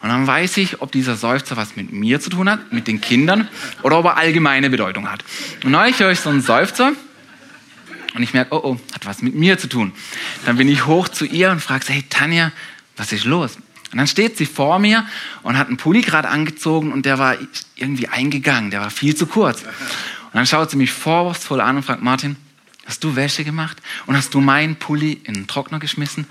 und 0.00 0.08
dann 0.08 0.26
weiß 0.26 0.58
ich, 0.58 0.82
ob 0.82 0.92
dieser 0.92 1.16
Seufzer 1.16 1.56
was 1.56 1.76
mit 1.76 1.92
mir 1.92 2.20
zu 2.20 2.30
tun 2.30 2.50
hat, 2.50 2.72
mit 2.72 2.86
den 2.86 3.00
Kindern 3.00 3.48
oder 3.82 3.98
ob 3.98 4.04
er 4.04 4.16
allgemeine 4.16 4.70
Bedeutung 4.70 5.10
hat. 5.10 5.24
Und 5.64 5.70
neulich 5.70 5.98
höre 5.98 6.12
ich 6.12 6.20
so 6.20 6.30
einen 6.30 6.42
Seufzer 6.42 6.92
und 8.14 8.22
ich 8.22 8.34
merke, 8.34 8.54
oh 8.54 8.60
oh, 8.62 8.80
hat 8.94 9.06
was 9.06 9.22
mit 9.22 9.34
mir 9.34 9.58
zu 9.58 9.68
tun. 9.68 9.92
Dann 10.44 10.56
bin 10.56 10.68
ich 10.68 10.86
hoch 10.86 11.08
zu 11.08 11.24
ihr 11.24 11.50
und 11.50 11.60
frage 11.60 11.84
sie, 11.84 11.92
hey 11.94 12.04
Tanja, 12.08 12.52
was 12.96 13.12
ist 13.12 13.24
los? 13.24 13.56
Und 13.92 13.98
dann 13.98 14.06
steht 14.06 14.36
sie 14.36 14.46
vor 14.46 14.78
mir 14.78 15.06
und 15.42 15.56
hat 15.56 15.68
einen 15.68 15.76
Pulli 15.76 16.02
gerade 16.02 16.28
angezogen 16.28 16.92
und 16.92 17.06
der 17.06 17.18
war 17.18 17.36
irgendwie 17.76 18.08
eingegangen, 18.08 18.70
der 18.70 18.80
war 18.80 18.90
viel 18.90 19.14
zu 19.14 19.26
kurz. 19.26 19.62
Und 19.62 20.34
dann 20.34 20.46
schaut 20.46 20.70
sie 20.70 20.76
mich 20.76 20.92
vorwurfsvoll 20.92 21.60
an 21.60 21.76
und 21.76 21.82
fragt, 21.82 22.02
Martin, 22.02 22.36
hast 22.84 23.02
du 23.04 23.16
Wäsche 23.16 23.44
gemacht 23.44 23.80
und 24.06 24.16
hast 24.16 24.34
du 24.34 24.40
meinen 24.40 24.76
Pulli 24.76 25.12
in 25.24 25.34
den 25.34 25.46
Trockner 25.46 25.78
geschmissen? 25.78 26.26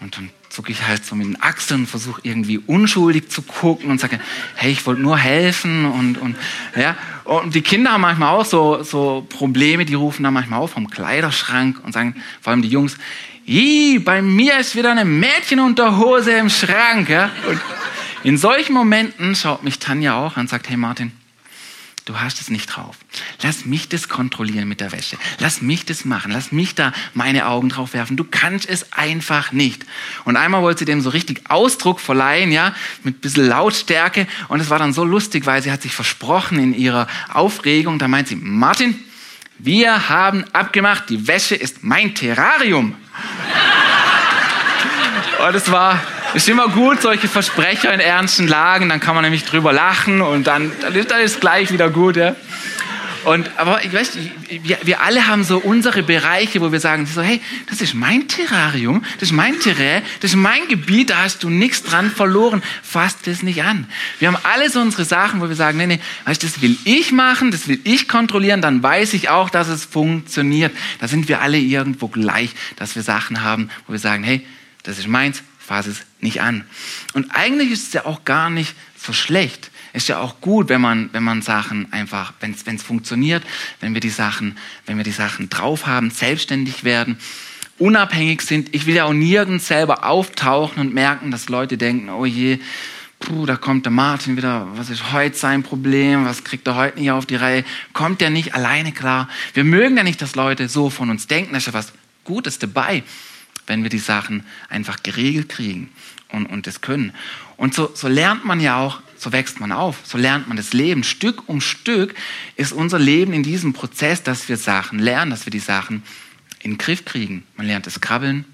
Und 0.00 0.16
dann 0.16 0.30
zucke 0.58 0.72
ich 0.72 0.84
halt 0.88 1.06
so 1.06 1.14
mit 1.14 1.28
den 1.28 1.40
Achseln 1.40 1.82
und 1.82 1.86
versuche 1.86 2.20
irgendwie 2.24 2.58
unschuldig 2.58 3.28
zu 3.28 3.42
gucken 3.42 3.92
und 3.92 4.00
sage, 4.00 4.18
hey, 4.56 4.72
ich 4.72 4.84
wollte 4.86 5.00
nur 5.00 5.16
helfen 5.16 5.84
und, 5.84 6.18
und, 6.18 6.34
ja. 6.74 6.96
Und 7.22 7.54
die 7.54 7.62
Kinder 7.62 7.92
haben 7.92 8.00
manchmal 8.00 8.34
auch 8.34 8.44
so, 8.44 8.82
so 8.82 9.24
Probleme, 9.28 9.84
die 9.84 9.94
rufen 9.94 10.24
dann 10.24 10.34
manchmal 10.34 10.58
auf 10.58 10.72
vom 10.72 10.90
Kleiderschrank 10.90 11.80
und 11.84 11.92
sagen, 11.92 12.16
vor 12.40 12.50
allem 12.50 12.62
die 12.62 12.70
Jungs, 12.70 12.98
Ih, 13.46 14.00
bei 14.00 14.20
mir 14.20 14.58
ist 14.58 14.74
wieder 14.74 14.90
eine 14.90 15.04
Mädchenunterhose 15.04 16.32
im 16.32 16.50
Schrank, 16.50 17.08
ja. 17.08 17.30
Und 17.48 17.60
in 18.24 18.36
solchen 18.36 18.72
Momenten 18.72 19.36
schaut 19.36 19.62
mich 19.62 19.78
Tanja 19.78 20.16
auch 20.16 20.34
an 20.36 20.40
und 20.42 20.50
sagt, 20.50 20.68
hey 20.68 20.76
Martin, 20.76 21.12
du 22.08 22.20
hast 22.20 22.40
es 22.40 22.48
nicht 22.48 22.66
drauf. 22.66 22.96
Lass 23.42 23.66
mich 23.66 23.88
das 23.88 24.08
kontrollieren 24.08 24.68
mit 24.68 24.80
der 24.80 24.92
Wäsche. 24.92 25.18
Lass 25.38 25.60
mich 25.60 25.84
das 25.84 26.04
machen. 26.04 26.32
Lass 26.32 26.52
mich 26.52 26.74
da 26.74 26.92
meine 27.12 27.46
Augen 27.46 27.68
drauf 27.68 27.92
werfen. 27.92 28.16
Du 28.16 28.24
kannst 28.24 28.68
es 28.68 28.92
einfach 28.92 29.52
nicht. 29.52 29.84
Und 30.24 30.36
einmal 30.36 30.62
wollte 30.62 30.80
sie 30.80 30.84
dem 30.86 31.02
so 31.02 31.10
richtig 31.10 31.50
Ausdruck 31.50 32.00
verleihen, 32.00 32.50
ja, 32.50 32.74
mit 33.04 33.16
ein 33.16 33.20
bisschen 33.20 33.46
Lautstärke. 33.46 34.26
Und 34.48 34.60
es 34.60 34.70
war 34.70 34.78
dann 34.78 34.92
so 34.92 35.04
lustig, 35.04 35.46
weil 35.46 35.62
sie 35.62 35.70
hat 35.70 35.82
sich 35.82 35.92
versprochen 35.92 36.58
in 36.58 36.74
ihrer 36.74 37.06
Aufregung. 37.32 37.98
Da 37.98 38.08
meint 38.08 38.28
sie, 38.28 38.36
Martin, 38.36 38.98
wir 39.58 40.08
haben 40.08 40.44
abgemacht, 40.52 41.10
die 41.10 41.26
Wäsche 41.26 41.56
ist 41.56 41.84
mein 41.84 42.14
Terrarium. 42.14 42.94
Und 45.46 45.54
es 45.54 45.70
war, 45.70 46.00
ist 46.34 46.48
immer 46.48 46.68
gut, 46.68 47.02
solche 47.02 47.28
Versprecher 47.28 47.92
in 47.92 48.00
ernsten 48.00 48.48
Lagen, 48.48 48.88
dann 48.88 49.00
kann 49.00 49.14
man 49.14 49.24
nämlich 49.24 49.44
drüber 49.44 49.72
lachen 49.72 50.20
und 50.20 50.46
dann, 50.46 50.70
dann 50.80 50.94
ist 50.94 51.12
alles 51.12 51.40
gleich 51.40 51.72
wieder 51.72 51.90
gut. 51.90 52.16
Ja? 52.16 52.36
Und, 53.24 53.50
aber 53.58 53.84
ich 53.84 53.92
weiß, 53.92 54.12
wir, 54.62 54.78
wir 54.84 55.00
alle 55.02 55.26
haben 55.26 55.44
so 55.44 55.58
unsere 55.58 56.02
Bereiche, 56.02 56.60
wo 56.60 56.72
wir 56.72 56.80
sagen, 56.80 57.04
so, 57.06 57.20
hey, 57.20 57.40
das 57.68 57.80
ist 57.80 57.94
mein 57.94 58.28
Terrarium, 58.28 59.04
das 59.14 59.30
ist 59.30 59.34
mein 59.34 59.58
Terrain, 59.58 60.02
das 60.20 60.30
ist 60.30 60.36
mein 60.36 60.66
Gebiet, 60.68 61.10
da 61.10 61.18
hast 61.24 61.42
du 61.42 61.50
nichts 61.50 61.82
dran 61.82 62.10
verloren, 62.10 62.62
fasst 62.82 63.26
das 63.26 63.42
nicht 63.42 63.62
an. 63.62 63.86
Wir 64.18 64.28
haben 64.28 64.38
alle 64.44 64.70
so 64.70 64.80
unsere 64.80 65.04
Sachen, 65.04 65.40
wo 65.40 65.48
wir 65.48 65.56
sagen, 65.56 65.78
nee, 65.78 65.86
nee, 65.86 66.00
weißt, 66.24 66.42
das 66.42 66.62
will 66.62 66.78
ich 66.84 67.12
machen, 67.12 67.50
das 67.50 67.68
will 67.68 67.80
ich 67.84 68.08
kontrollieren, 68.08 68.62
dann 68.62 68.82
weiß 68.82 69.14
ich 69.14 69.28
auch, 69.28 69.50
dass 69.50 69.68
es 69.68 69.84
funktioniert. 69.84 70.74
Da 71.00 71.08
sind 71.08 71.28
wir 71.28 71.40
alle 71.40 71.58
irgendwo 71.58 72.08
gleich, 72.08 72.50
dass 72.76 72.96
wir 72.96 73.02
Sachen 73.02 73.42
haben, 73.42 73.70
wo 73.86 73.92
wir 73.92 74.00
sagen, 74.00 74.22
hey, 74.22 74.46
das 74.84 74.98
ist 74.98 75.08
meins, 75.08 75.42
fasse 75.58 75.90
es 75.90 76.07
nicht 76.20 76.40
an. 76.40 76.64
Und 77.14 77.30
eigentlich 77.30 77.70
ist 77.70 77.88
es 77.88 77.92
ja 77.92 78.06
auch 78.06 78.24
gar 78.24 78.50
nicht 78.50 78.74
so 78.96 79.12
schlecht. 79.12 79.70
Ist 79.92 80.08
ja 80.08 80.18
auch 80.18 80.40
gut, 80.40 80.68
wenn 80.68 80.80
man, 80.80 81.10
wenn 81.12 81.22
man 81.22 81.42
Sachen 81.42 81.92
einfach, 81.92 82.32
wenn 82.40 82.52
es 82.52 82.82
funktioniert, 82.82 83.42
wenn 83.80 83.94
wir 83.94 84.00
die 84.00 84.10
Sachen, 84.10 84.58
wenn 84.86 84.96
wir 84.96 85.04
die 85.04 85.10
Sachen 85.10 85.48
drauf 85.48 85.86
haben, 85.86 86.10
selbstständig 86.10 86.84
werden, 86.84 87.18
unabhängig 87.78 88.42
sind. 88.42 88.74
Ich 88.74 88.86
will 88.86 88.96
ja 88.96 89.04
auch 89.04 89.12
nirgends 89.12 89.68
selber 89.68 90.04
auftauchen 90.04 90.80
und 90.80 90.94
merken, 90.94 91.30
dass 91.30 91.48
Leute 91.48 91.78
denken, 91.78 92.10
oh 92.10 92.26
je, 92.26 92.58
puh, 93.20 93.46
da 93.46 93.56
kommt 93.56 93.86
der 93.86 93.92
Martin 93.92 94.36
wieder, 94.36 94.66
was 94.74 94.90
ist 94.90 95.12
heute 95.12 95.36
sein 95.36 95.62
Problem, 95.62 96.24
was 96.24 96.44
kriegt 96.44 96.66
er 96.66 96.76
heute 96.76 96.98
nicht 96.98 97.10
auf 97.10 97.26
die 97.26 97.36
Reihe, 97.36 97.64
kommt 97.92 98.20
der 98.20 98.30
nicht 98.30 98.54
alleine 98.54 98.92
klar. 98.92 99.28
Wir 99.54 99.64
mögen 99.64 99.96
ja 99.96 100.02
nicht, 100.02 100.20
dass 100.22 100.34
Leute 100.34 100.68
so 100.68 100.90
von 100.90 101.10
uns 101.10 101.26
denken, 101.26 101.52
da 101.52 101.58
ist 101.58 101.66
ja 101.66 101.72
was 101.72 101.92
Gutes 102.24 102.58
dabei, 102.58 103.02
wenn 103.68 103.82
wir 103.82 103.90
die 103.90 103.98
Sachen 103.98 104.44
einfach 104.68 105.02
geregelt 105.02 105.48
kriegen 105.48 105.90
und, 106.28 106.46
und 106.46 106.66
das 106.66 106.80
können. 106.80 107.12
Und 107.56 107.74
so, 107.74 107.90
so 107.94 108.08
lernt 108.08 108.44
man 108.44 108.60
ja 108.60 108.78
auch, 108.78 109.00
so 109.16 109.32
wächst 109.32 109.60
man 109.60 109.72
auf, 109.72 110.00
so 110.04 110.18
lernt 110.18 110.48
man 110.48 110.56
das 110.56 110.72
Leben. 110.72 111.04
Stück 111.04 111.48
um 111.48 111.60
Stück 111.60 112.14
ist 112.56 112.72
unser 112.72 112.98
Leben 112.98 113.32
in 113.32 113.42
diesem 113.42 113.72
Prozess, 113.72 114.22
dass 114.22 114.48
wir 114.48 114.56
Sachen 114.56 114.98
lernen, 114.98 115.30
dass 115.30 115.46
wir 115.46 115.50
die 115.50 115.58
Sachen 115.58 116.02
in 116.60 116.72
den 116.72 116.78
Griff 116.78 117.04
kriegen. 117.04 117.44
Man 117.56 117.66
lernt 117.66 117.86
das 117.86 118.00
Krabbeln, 118.00 118.44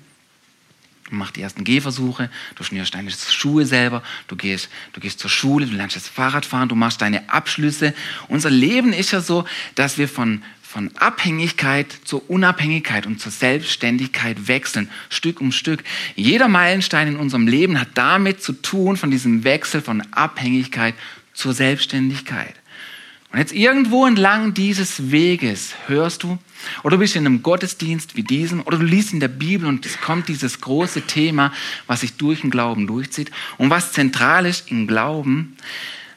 man 1.10 1.18
macht 1.18 1.36
die 1.36 1.42
ersten 1.42 1.64
Gehversuche, 1.64 2.30
du 2.54 2.64
schnürst 2.64 2.94
deine 2.94 3.10
Schuhe 3.10 3.66
selber, 3.66 4.02
du 4.26 4.36
gehst, 4.36 4.70
du 4.94 5.00
gehst 5.00 5.18
zur 5.18 5.30
Schule, 5.30 5.66
du 5.66 5.76
lernst 5.76 5.96
das 5.96 6.08
Fahrradfahren, 6.08 6.68
du 6.68 6.74
machst 6.74 7.02
deine 7.02 7.28
Abschlüsse. 7.28 7.94
Unser 8.28 8.50
Leben 8.50 8.92
ist 8.92 9.12
ja 9.12 9.20
so, 9.20 9.44
dass 9.74 9.98
wir 9.98 10.08
von 10.08 10.42
von 10.74 10.90
Abhängigkeit 10.96 11.86
zur 12.02 12.28
Unabhängigkeit 12.28 13.06
und 13.06 13.20
zur 13.20 13.30
Selbstständigkeit 13.30 14.48
wechseln, 14.48 14.90
Stück 15.08 15.40
um 15.40 15.52
Stück. 15.52 15.84
Jeder 16.16 16.48
Meilenstein 16.48 17.06
in 17.06 17.16
unserem 17.16 17.46
Leben 17.46 17.78
hat 17.78 17.90
damit 17.94 18.42
zu 18.42 18.54
tun, 18.54 18.96
von 18.96 19.12
diesem 19.12 19.44
Wechsel 19.44 19.82
von 19.82 20.02
Abhängigkeit 20.10 20.96
zur 21.32 21.54
Selbstständigkeit. 21.54 22.56
Und 23.30 23.38
jetzt 23.38 23.52
irgendwo 23.52 24.04
entlang 24.04 24.52
dieses 24.52 25.12
Weges 25.12 25.74
hörst 25.86 26.24
du, 26.24 26.38
oder 26.82 26.96
du 26.96 27.02
bist 27.02 27.14
in 27.14 27.24
einem 27.24 27.44
Gottesdienst 27.44 28.16
wie 28.16 28.24
diesem, 28.24 28.60
oder 28.62 28.78
du 28.78 28.84
liest 28.84 29.12
in 29.12 29.20
der 29.20 29.28
Bibel 29.28 29.68
und 29.68 29.86
es 29.86 30.00
kommt 30.00 30.26
dieses 30.26 30.60
große 30.60 31.02
Thema, 31.02 31.52
was 31.86 32.00
sich 32.00 32.16
durch 32.16 32.40
den 32.40 32.50
Glauben 32.50 32.88
durchzieht 32.88 33.30
und 33.58 33.70
was 33.70 33.92
zentral 33.92 34.44
ist 34.44 34.72
im 34.72 34.88
Glauben, 34.88 35.56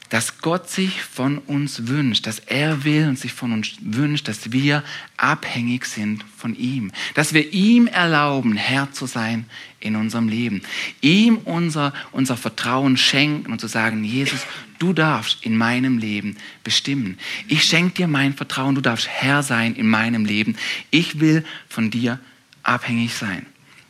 dass 0.08 0.38
Gott 0.38 0.70
sich 0.70 1.02
von 1.02 1.38
uns 1.38 1.86
wünscht, 1.86 2.26
dass 2.26 2.38
er 2.38 2.84
will 2.84 3.08
und 3.08 3.18
sich 3.18 3.32
von 3.32 3.52
uns 3.52 3.72
wünscht, 3.80 4.28
dass 4.28 4.52
wir 4.52 4.82
abhängig 5.16 5.84
sind 5.84 6.24
von 6.36 6.54
ihm, 6.56 6.92
dass 7.14 7.34
wir 7.34 7.52
ihm 7.52 7.86
erlauben, 7.86 8.56
Herr 8.56 8.90
zu 8.92 9.06
sein 9.06 9.46
in 9.80 9.96
unserem 9.96 10.28
Leben, 10.28 10.62
ihm 11.00 11.38
unser, 11.38 11.92
unser 12.12 12.36
Vertrauen 12.36 12.96
schenken 12.96 13.52
und 13.52 13.60
zu 13.60 13.66
sagen, 13.66 14.02
Jesus, 14.02 14.40
du 14.78 14.92
darfst 14.92 15.44
in 15.44 15.56
meinem 15.56 15.98
Leben 15.98 16.36
bestimmen. 16.64 17.18
Ich 17.46 17.64
schenke 17.64 17.94
dir 17.94 18.08
mein 18.08 18.34
Vertrauen, 18.34 18.74
du 18.74 18.80
darfst 18.80 19.08
Herr 19.08 19.42
sein 19.42 19.74
in 19.74 19.88
meinem 19.88 20.24
Leben. 20.24 20.56
Ich 20.90 21.20
will 21.20 21.44
von 21.68 21.90
dir 21.90 22.18
abhängig 22.62 23.14
sein. 23.14 23.46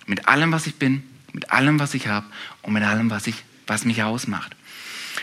Mit 0.07 0.27
allem, 0.27 0.53
was 0.53 0.67
ich 0.67 0.75
bin, 0.77 1.03
mit 1.33 1.51
allem, 1.51 1.79
was 1.79 1.95
ich 1.95 2.09
habe 2.09 2.27
und 2.63 2.73
mit 2.73 2.83
allem, 2.83 3.11
was, 3.11 3.27
ich, 3.27 3.37
was 3.67 3.85
mich 3.85 4.03
ausmacht. 4.03 4.57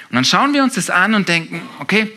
Und 0.10 0.16
dann 0.16 0.26
schauen 0.26 0.54
wir 0.54 0.64
uns 0.64 0.76
das 0.76 0.90
an 0.90 1.14
und 1.14 1.28
denken, 1.28 1.62
okay, 1.80 2.12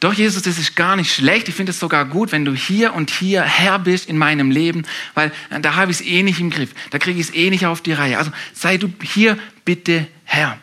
doch 0.00 0.12
Jesus, 0.12 0.42
das 0.42 0.58
ist 0.58 0.76
gar 0.76 0.94
nicht 0.94 1.12
schlecht. 1.12 1.48
Ich 1.48 1.56
finde 1.56 1.70
es 1.70 1.80
sogar 1.80 2.04
gut, 2.04 2.30
wenn 2.30 2.44
du 2.44 2.54
hier 2.54 2.94
und 2.94 3.10
hier 3.10 3.42
Herr 3.42 3.80
bist 3.80 4.08
in 4.08 4.16
meinem 4.16 4.52
Leben, 4.52 4.86
weil 5.14 5.32
da 5.60 5.74
habe 5.74 5.90
ich 5.90 6.00
es 6.00 6.06
eh 6.06 6.22
nicht 6.22 6.38
im 6.38 6.50
Griff. 6.50 6.70
Da 6.90 6.98
kriege 6.98 7.18
ich 7.18 7.28
es 7.28 7.34
eh 7.34 7.50
nicht 7.50 7.66
auf 7.66 7.80
die 7.80 7.92
Reihe. 7.92 8.16
Also 8.16 8.30
sei 8.52 8.76
du 8.76 8.92
hier 9.02 9.36
bitte 9.64 10.06
Herr. 10.24 10.58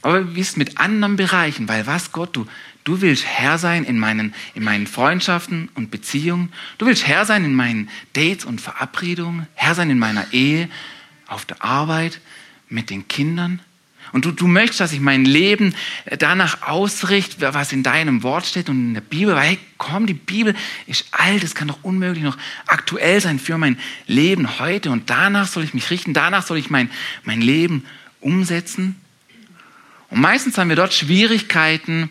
Aber 0.00 0.34
wie 0.34 0.40
ist 0.40 0.56
mit 0.56 0.78
anderen 0.78 1.16
Bereichen? 1.16 1.68
Weil 1.68 1.86
was 1.86 2.10
Gott, 2.10 2.34
du, 2.34 2.46
du 2.84 3.02
willst 3.02 3.26
Herr 3.26 3.58
sein 3.58 3.84
in 3.84 3.98
meinen, 3.98 4.34
in 4.54 4.64
meinen 4.64 4.86
Freundschaften 4.86 5.68
und 5.74 5.90
Beziehungen. 5.90 6.50
Du 6.78 6.86
willst 6.86 7.06
Herr 7.06 7.26
sein 7.26 7.44
in 7.44 7.54
meinen 7.54 7.90
Dates 8.14 8.46
und 8.46 8.62
Verabredungen. 8.62 9.46
Herr 9.54 9.74
sein 9.74 9.90
in 9.90 9.98
meiner 9.98 10.32
Ehe, 10.32 10.70
auf 11.26 11.44
der 11.44 11.62
Arbeit, 11.62 12.18
mit 12.70 12.88
den 12.88 13.08
Kindern. 13.08 13.60
Und 14.12 14.24
du, 14.24 14.32
du 14.32 14.46
möchtest, 14.46 14.80
dass 14.80 14.92
ich 14.92 15.00
mein 15.00 15.24
Leben 15.24 15.74
danach 16.18 16.62
ausrichte, 16.62 17.54
was 17.54 17.72
in 17.72 17.82
deinem 17.82 18.22
Wort 18.22 18.46
steht 18.46 18.68
und 18.68 18.88
in 18.88 18.94
der 18.94 19.00
Bibel. 19.00 19.34
Weil, 19.34 19.48
hey, 19.50 19.58
komm, 19.78 20.06
die 20.06 20.14
Bibel 20.14 20.54
ist 20.86 21.06
alt, 21.12 21.44
es 21.44 21.54
kann 21.54 21.68
doch 21.68 21.78
unmöglich 21.82 22.24
noch 22.24 22.36
aktuell 22.66 23.20
sein 23.20 23.38
für 23.38 23.58
mein 23.58 23.78
Leben 24.06 24.58
heute. 24.58 24.90
Und 24.90 25.10
danach 25.10 25.46
soll 25.48 25.64
ich 25.64 25.74
mich 25.74 25.90
richten, 25.90 26.12
danach 26.12 26.44
soll 26.44 26.58
ich 26.58 26.70
mein, 26.70 26.90
mein 27.22 27.40
Leben 27.40 27.84
umsetzen. 28.20 28.96
Und 30.10 30.20
meistens 30.20 30.58
haben 30.58 30.68
wir 30.68 30.76
dort 30.76 30.92
Schwierigkeiten, 30.92 32.10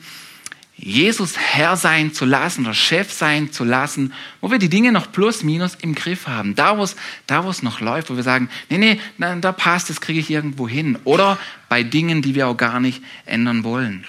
Jesus 0.81 1.37
Herr 1.37 1.75
sein 1.75 2.13
zu 2.13 2.23
lassen 2.23 2.63
oder 2.63 2.73
Chef 2.73 3.11
sein 3.11 3.51
zu 3.51 3.65
lassen, 3.65 4.13
wo 4.39 4.49
wir 4.49 4.59
die 4.59 4.69
Dinge 4.69 4.93
noch 4.93 5.11
plus 5.11 5.43
minus 5.43 5.75
im 5.75 5.93
Griff 5.93 6.25
haben. 6.25 6.55
Da, 6.55 6.77
wo 6.77 6.83
es, 6.83 6.95
da, 7.27 7.41
noch 7.61 7.81
läuft, 7.81 8.09
wo 8.09 8.15
wir 8.15 8.23
sagen, 8.23 8.49
nee, 8.69 8.77
nee, 8.77 9.01
na, 9.17 9.35
da 9.35 9.51
passt, 9.51 9.89
das 9.89 9.99
kriege 9.99 10.21
ich 10.21 10.29
irgendwo 10.29 10.69
hin. 10.69 10.97
Oder 11.03 11.37
bei 11.67 11.83
Dingen, 11.83 12.21
die 12.21 12.33
wir 12.33 12.47
auch 12.47 12.55
gar 12.55 12.79
nicht 12.79 13.03
ändern 13.25 13.65
wollen. 13.65 14.05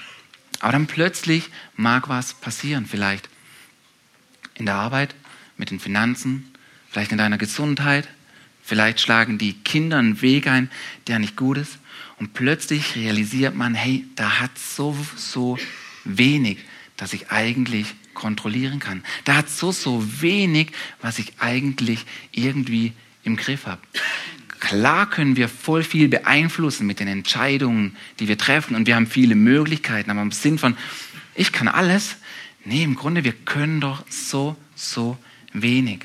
Aber 0.60 0.72
dann 0.72 0.86
plötzlich 0.86 1.50
mag 1.74 2.08
was 2.08 2.34
passieren, 2.34 2.86
vielleicht 2.86 3.28
in 4.54 4.66
der 4.66 4.76
Arbeit, 4.76 5.16
mit 5.56 5.72
den 5.72 5.80
Finanzen, 5.80 6.52
vielleicht 6.88 7.10
in 7.10 7.18
deiner 7.18 7.38
Gesundheit, 7.38 8.06
vielleicht 8.62 9.00
schlagen 9.00 9.38
die 9.38 9.54
Kinder 9.54 9.98
einen 9.98 10.22
Weg 10.22 10.46
ein, 10.46 10.70
der 11.08 11.18
nicht 11.18 11.34
gut 11.34 11.58
ist. 11.58 11.78
Und 12.18 12.32
plötzlich 12.32 12.94
realisiert 12.94 13.56
man, 13.56 13.74
hey, 13.74 14.04
da 14.14 14.38
hat 14.38 14.56
so, 14.56 14.96
so 15.16 15.58
wenig, 16.04 16.58
das 16.96 17.12
ich 17.12 17.30
eigentlich 17.30 17.94
kontrollieren 18.14 18.78
kann. 18.80 19.02
Da 19.24 19.36
hat 19.36 19.48
so, 19.48 19.72
so 19.72 20.04
wenig, 20.20 20.72
was 21.00 21.18
ich 21.18 21.32
eigentlich 21.38 22.04
irgendwie 22.32 22.92
im 23.22 23.36
Griff 23.36 23.66
habe. 23.66 23.80
Klar 24.60 25.08
können 25.08 25.36
wir 25.36 25.48
voll 25.48 25.82
viel 25.82 26.08
beeinflussen 26.08 26.86
mit 26.86 27.00
den 27.00 27.08
Entscheidungen, 27.08 27.96
die 28.18 28.28
wir 28.28 28.36
treffen 28.36 28.74
und 28.74 28.86
wir 28.86 28.94
haben 28.94 29.06
viele 29.06 29.34
Möglichkeiten, 29.34 30.10
aber 30.10 30.20
im 30.20 30.32
Sinn 30.32 30.58
von, 30.58 30.76
ich 31.34 31.52
kann 31.52 31.68
alles, 31.68 32.16
nee, 32.64 32.82
im 32.82 32.94
Grunde, 32.94 33.24
wir 33.24 33.32
können 33.32 33.80
doch 33.80 34.04
so, 34.10 34.56
so 34.74 35.16
wenig. 35.54 36.00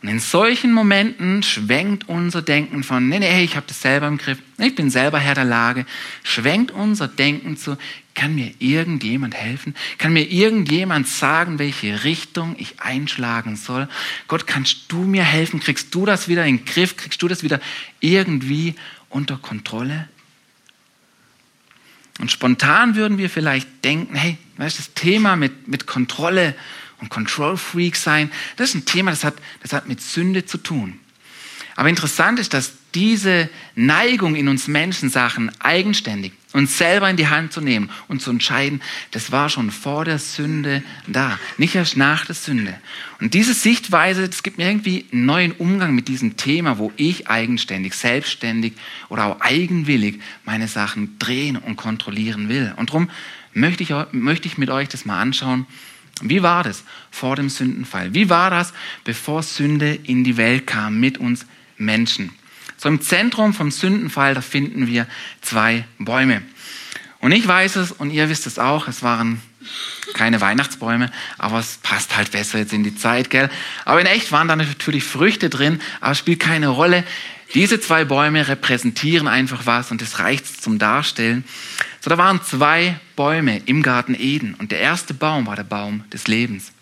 Und 0.00 0.08
in 0.08 0.20
solchen 0.20 0.72
Momenten 0.72 1.42
schwenkt 1.42 2.08
unser 2.08 2.40
Denken 2.40 2.84
von, 2.84 3.08
nee, 3.08 3.18
nee, 3.18 3.42
ich 3.42 3.56
habe 3.56 3.66
das 3.66 3.82
selber 3.82 4.06
im 4.06 4.16
Griff, 4.16 4.38
ich 4.58 4.74
bin 4.76 4.90
selber 4.90 5.18
Herr 5.18 5.34
der 5.34 5.44
Lage, 5.44 5.86
schwenkt 6.22 6.70
unser 6.70 7.08
Denken 7.08 7.56
zu, 7.56 7.76
kann 8.14 8.34
mir 8.34 8.52
irgendjemand 8.60 9.34
helfen? 9.34 9.74
Kann 9.98 10.12
mir 10.12 10.24
irgendjemand 10.24 11.08
sagen, 11.08 11.58
welche 11.58 12.04
Richtung 12.04 12.54
ich 12.58 12.80
einschlagen 12.80 13.56
soll? 13.56 13.88
Gott, 14.28 14.46
kannst 14.46 14.90
du 14.92 14.98
mir 14.98 15.24
helfen? 15.24 15.58
Kriegst 15.58 15.92
du 15.94 16.06
das 16.06 16.28
wieder 16.28 16.44
in 16.44 16.58
den 16.58 16.64
Griff? 16.64 16.96
Kriegst 16.96 17.20
du 17.20 17.26
das 17.26 17.42
wieder 17.42 17.60
irgendwie 18.00 18.76
unter 19.08 19.36
Kontrolle? 19.36 20.08
Und 22.20 22.32
spontan 22.32 22.96
würden 22.96 23.18
wir 23.18 23.30
vielleicht 23.30 23.84
denken, 23.84 24.16
hey, 24.16 24.36
weißt 24.56 24.78
du, 24.78 24.82
das 24.82 24.94
Thema 24.94 25.36
mit, 25.36 25.68
mit 25.68 25.86
Kontrolle 25.86 26.54
und 27.00 27.10
Control 27.10 27.56
Freak 27.56 27.96
sein, 27.96 28.30
das 28.56 28.70
ist 28.70 28.74
ein 28.74 28.84
Thema, 28.84 29.10
das 29.10 29.24
hat, 29.24 29.34
das 29.62 29.72
hat 29.72 29.88
mit 29.88 30.00
Sünde 30.00 30.44
zu 30.44 30.58
tun. 30.58 30.98
Aber 31.76 31.88
interessant 31.88 32.40
ist, 32.40 32.54
dass 32.54 32.72
diese 32.94 33.48
Neigung 33.76 34.34
in 34.34 34.48
uns 34.48 34.66
Menschen, 34.66 35.10
Sachen 35.10 35.52
eigenständig 35.60 36.32
uns 36.52 36.78
selber 36.78 37.08
in 37.10 37.16
die 37.16 37.28
Hand 37.28 37.52
zu 37.52 37.60
nehmen 37.60 37.90
und 38.08 38.22
zu 38.22 38.30
entscheiden, 38.30 38.80
das 39.10 39.30
war 39.30 39.48
schon 39.48 39.70
vor 39.70 40.04
der 40.04 40.18
Sünde 40.18 40.82
da, 41.06 41.38
nicht 41.58 41.74
erst 41.74 41.96
nach 41.96 42.24
der 42.24 42.34
Sünde. 42.34 42.74
Und 43.20 43.34
diese 43.34 43.52
Sichtweise, 43.52 44.26
das 44.26 44.42
gibt 44.42 44.58
mir 44.58 44.66
irgendwie 44.66 45.04
einen 45.12 45.26
neuen 45.26 45.52
Umgang 45.52 45.94
mit 45.94 46.08
diesem 46.08 46.36
Thema, 46.36 46.78
wo 46.78 46.90
ich 46.96 47.28
eigenständig, 47.28 47.94
selbstständig 47.94 48.72
oder 49.10 49.26
auch 49.26 49.40
eigenwillig 49.40 50.20
meine 50.44 50.68
Sachen 50.68 51.18
drehen 51.18 51.56
und 51.56 51.76
kontrollieren 51.76 52.48
will. 52.48 52.72
Und 52.76 52.90
darum 52.90 53.10
möchte 53.52 53.82
ich, 53.82 53.92
möchte 54.12 54.48
ich 54.48 54.56
mit 54.56 54.70
euch 54.70 54.88
das 54.88 55.04
mal 55.04 55.20
anschauen, 55.20 55.66
wie 56.22 56.42
war 56.42 56.64
das 56.64 56.84
vor 57.10 57.36
dem 57.36 57.48
Sündenfall? 57.48 58.14
Wie 58.14 58.30
war 58.30 58.50
das, 58.50 58.72
bevor 59.04 59.42
Sünde 59.42 59.94
in 59.94 60.24
die 60.24 60.36
Welt 60.36 60.66
kam 60.66 60.98
mit 60.98 61.18
uns 61.18 61.46
Menschen? 61.76 62.32
So 62.76 62.88
im 62.88 63.00
Zentrum 63.00 63.54
vom 63.54 63.70
Sündenfall, 63.70 64.34
da 64.34 64.40
finden 64.40 64.86
wir 64.86 65.06
zwei 65.40 65.84
Bäume. 65.98 66.42
Und 67.20 67.32
ich 67.32 67.46
weiß 67.46 67.76
es 67.76 67.92
und 67.92 68.10
ihr 68.10 68.28
wisst 68.28 68.46
es 68.46 68.58
auch, 68.58 68.88
es 68.88 69.02
waren 69.02 69.42
Keine 70.14 70.40
Weihnachtsbäume, 70.40 71.10
aber 71.36 71.58
es 71.58 71.78
passt 71.82 72.16
halt 72.16 72.30
besser 72.30 72.58
jetzt 72.58 72.72
in 72.72 72.84
die 72.84 72.96
Zeit, 72.96 73.28
gell? 73.28 73.50
Aber 73.84 74.00
in 74.00 74.06
echt 74.06 74.32
waren 74.32 74.48
da 74.48 74.56
natürlich 74.56 75.04
Früchte 75.04 75.50
drin, 75.50 75.80
aber 76.00 76.14
spielt 76.14 76.40
keine 76.40 76.68
Rolle. 76.68 77.04
Diese 77.54 77.80
zwei 77.80 78.04
Bäume 78.04 78.46
repräsentieren 78.46 79.26
einfach 79.26 79.64
was 79.64 79.90
und 79.90 80.02
das 80.02 80.18
reicht 80.18 80.46
zum 80.62 80.78
Darstellen. 80.78 81.44
So, 82.00 82.10
da 82.10 82.18
waren 82.18 82.42
zwei 82.42 83.00
Bäume 83.16 83.62
im 83.64 83.82
Garten 83.82 84.14
Eden 84.14 84.54
und 84.54 84.70
der 84.70 84.80
erste 84.80 85.14
Baum 85.14 85.46
war 85.46 85.56
der 85.56 85.64
Baum 85.64 86.04
des 86.10 86.28
Lebens. 86.28 86.72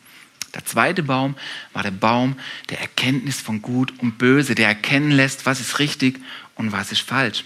Der 0.55 0.65
zweite 0.65 1.03
Baum 1.03 1.37
war 1.73 1.83
der 1.83 1.91
Baum 1.91 2.37
der 2.71 2.81
Erkenntnis 2.81 3.41
von 3.41 3.63
Gut 3.63 3.93
und 3.99 4.19
Böse, 4.19 4.55
der 4.55 4.69
erkennen 4.69 5.13
lässt, 5.13 5.47
was 5.47 5.61
ist 5.61 5.79
richtig 5.79 6.19
und 6.57 6.73
was 6.73 6.93
ist 6.93 7.03
falsch. 7.03 7.45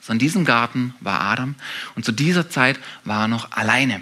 So 0.00 0.12
in 0.12 0.18
diesem 0.18 0.44
Garten 0.44 0.94
war 1.00 1.20
Adam 1.20 1.54
und 1.96 2.04
zu 2.04 2.12
dieser 2.12 2.48
Zeit 2.48 2.78
war 3.04 3.22
er 3.22 3.28
noch 3.28 3.52
alleine. 3.52 4.00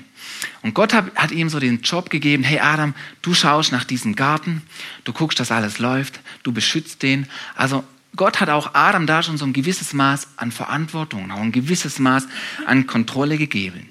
Und 0.63 0.75
Gott 0.75 0.93
hat, 0.93 1.15
hat, 1.17 1.31
ihm 1.31 1.49
so 1.49 1.61
den 1.61 1.83
Job 1.83 2.11
gegeben, 2.11 2.43
hey 2.43 2.61
Adam, 2.61 2.95
du 3.23 3.35
schaust 3.35 3.73
nach 3.73 3.85
diesem 3.85 4.15
Garten, 4.15 4.63
du 5.05 5.13
guckst, 5.13 5.41
dass 5.41 5.51
alles 5.51 5.79
läuft, 5.79 6.21
du 6.43 6.53
beschützt 6.53 7.03
den. 7.03 7.27
Also 7.57 7.85
Gott 8.17 8.41
hat 8.41 8.51
auch 8.51 8.75
Adam 8.75 9.07
da 9.07 9.23
schon 9.23 9.39
so 9.39 9.45
ein 9.45 9.53
gewisses 9.53 9.93
Maß 9.93 10.29
an 10.37 10.53
Verantwortung, 10.53 11.31
auch 11.31 11.41
ein 11.41 11.53
gewisses 11.53 11.99
Maß 11.99 12.27
an 12.67 12.87
Kontrolle 12.87 13.39
gegeben. 13.39 13.91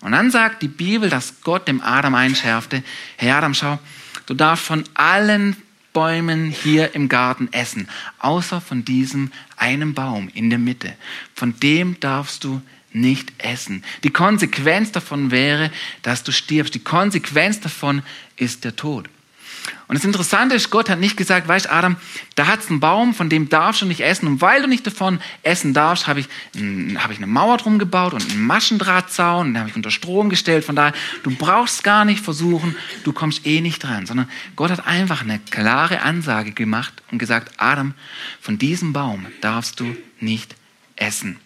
Und 0.00 0.12
dann 0.12 0.30
sagt 0.30 0.62
die 0.62 0.68
Bibel, 0.68 1.10
dass 1.10 1.40
Gott 1.42 1.68
dem 1.68 1.80
Adam 1.80 2.14
einschärfte, 2.14 2.82
hey 3.16 3.30
Adam, 3.30 3.54
schau, 3.54 3.78
du 4.26 4.34
darfst 4.34 4.66
von 4.66 4.84
allen 4.94 5.56
Bäumen 5.92 6.50
hier 6.50 6.94
im 6.94 7.08
Garten 7.08 7.48
essen, 7.52 7.88
außer 8.18 8.60
von 8.60 8.84
diesem 8.84 9.32
einen 9.56 9.94
Baum 9.94 10.28
in 10.34 10.50
der 10.50 10.58
Mitte. 10.58 10.94
Von 11.34 11.58
dem 11.60 11.98
darfst 12.00 12.44
du 12.44 12.60
nicht 12.96 13.32
essen. 13.38 13.84
Die 14.02 14.10
Konsequenz 14.10 14.90
davon 14.90 15.30
wäre, 15.30 15.70
dass 16.02 16.24
du 16.24 16.32
stirbst. 16.32 16.74
Die 16.74 16.82
Konsequenz 16.82 17.60
davon 17.60 18.02
ist 18.36 18.64
der 18.64 18.74
Tod. 18.74 19.08
Und 19.88 19.96
das 19.96 20.04
Interessante 20.04 20.54
ist, 20.54 20.70
Gott 20.70 20.88
hat 20.88 20.98
nicht 20.98 21.16
gesagt, 21.16 21.46
weißt 21.46 21.70
Adam, 21.70 21.96
da 22.34 22.46
hat 22.46 22.60
es 22.60 22.70
einen 22.70 22.80
Baum, 22.80 23.14
von 23.14 23.28
dem 23.28 23.48
darfst 23.48 23.82
du 23.82 23.86
nicht 23.86 24.00
essen. 24.00 24.26
Und 24.26 24.40
weil 24.40 24.62
du 24.62 24.68
nicht 24.68 24.86
davon 24.86 25.20
essen 25.42 25.74
darfst, 25.74 26.06
habe 26.06 26.20
ich, 26.20 26.28
hab 26.96 27.10
ich 27.10 27.18
eine 27.18 27.26
Mauer 27.26 27.56
drum 27.58 27.78
gebaut 27.78 28.12
und 28.12 28.28
einen 28.30 28.46
Maschendrahtzaun, 28.46 29.52
den 29.52 29.58
habe 29.58 29.70
ich 29.70 29.76
unter 29.76 29.90
Strom 29.90 30.28
gestellt. 30.28 30.64
Von 30.64 30.76
daher, 30.76 30.92
du 31.22 31.30
brauchst 31.30 31.84
gar 31.84 32.04
nicht 32.04 32.24
versuchen, 32.24 32.74
du 33.04 33.12
kommst 33.12 33.46
eh 33.46 33.60
nicht 33.60 33.82
dran. 33.82 34.06
Sondern 34.06 34.28
Gott 34.56 34.70
hat 34.70 34.86
einfach 34.86 35.22
eine 35.22 35.38
klare 35.50 36.02
Ansage 36.02 36.52
gemacht 36.52 37.02
und 37.10 37.18
gesagt, 37.18 37.52
Adam, 37.58 37.94
von 38.40 38.58
diesem 38.58 38.92
Baum 38.92 39.26
darfst 39.40 39.78
du 39.80 39.96
nicht 40.20 40.56
essen. 40.96 41.38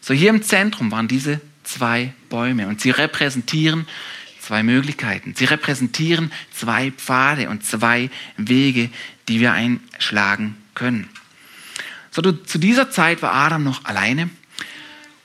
So 0.00 0.14
hier 0.14 0.30
im 0.30 0.42
Zentrum 0.42 0.90
waren 0.90 1.08
diese 1.08 1.40
zwei 1.64 2.12
Bäume 2.28 2.68
und 2.68 2.80
sie 2.80 2.90
repräsentieren 2.90 3.86
zwei 4.40 4.62
Möglichkeiten. 4.62 5.34
Sie 5.36 5.44
repräsentieren 5.44 6.32
zwei 6.52 6.92
Pfade 6.92 7.48
und 7.48 7.64
zwei 7.64 8.10
Wege, 8.36 8.90
die 9.28 9.40
wir 9.40 9.52
einschlagen 9.52 10.56
können. 10.74 11.08
So, 12.10 12.22
zu 12.22 12.58
dieser 12.58 12.90
Zeit 12.90 13.22
war 13.22 13.34
Adam 13.34 13.64
noch 13.64 13.84
alleine 13.84 14.30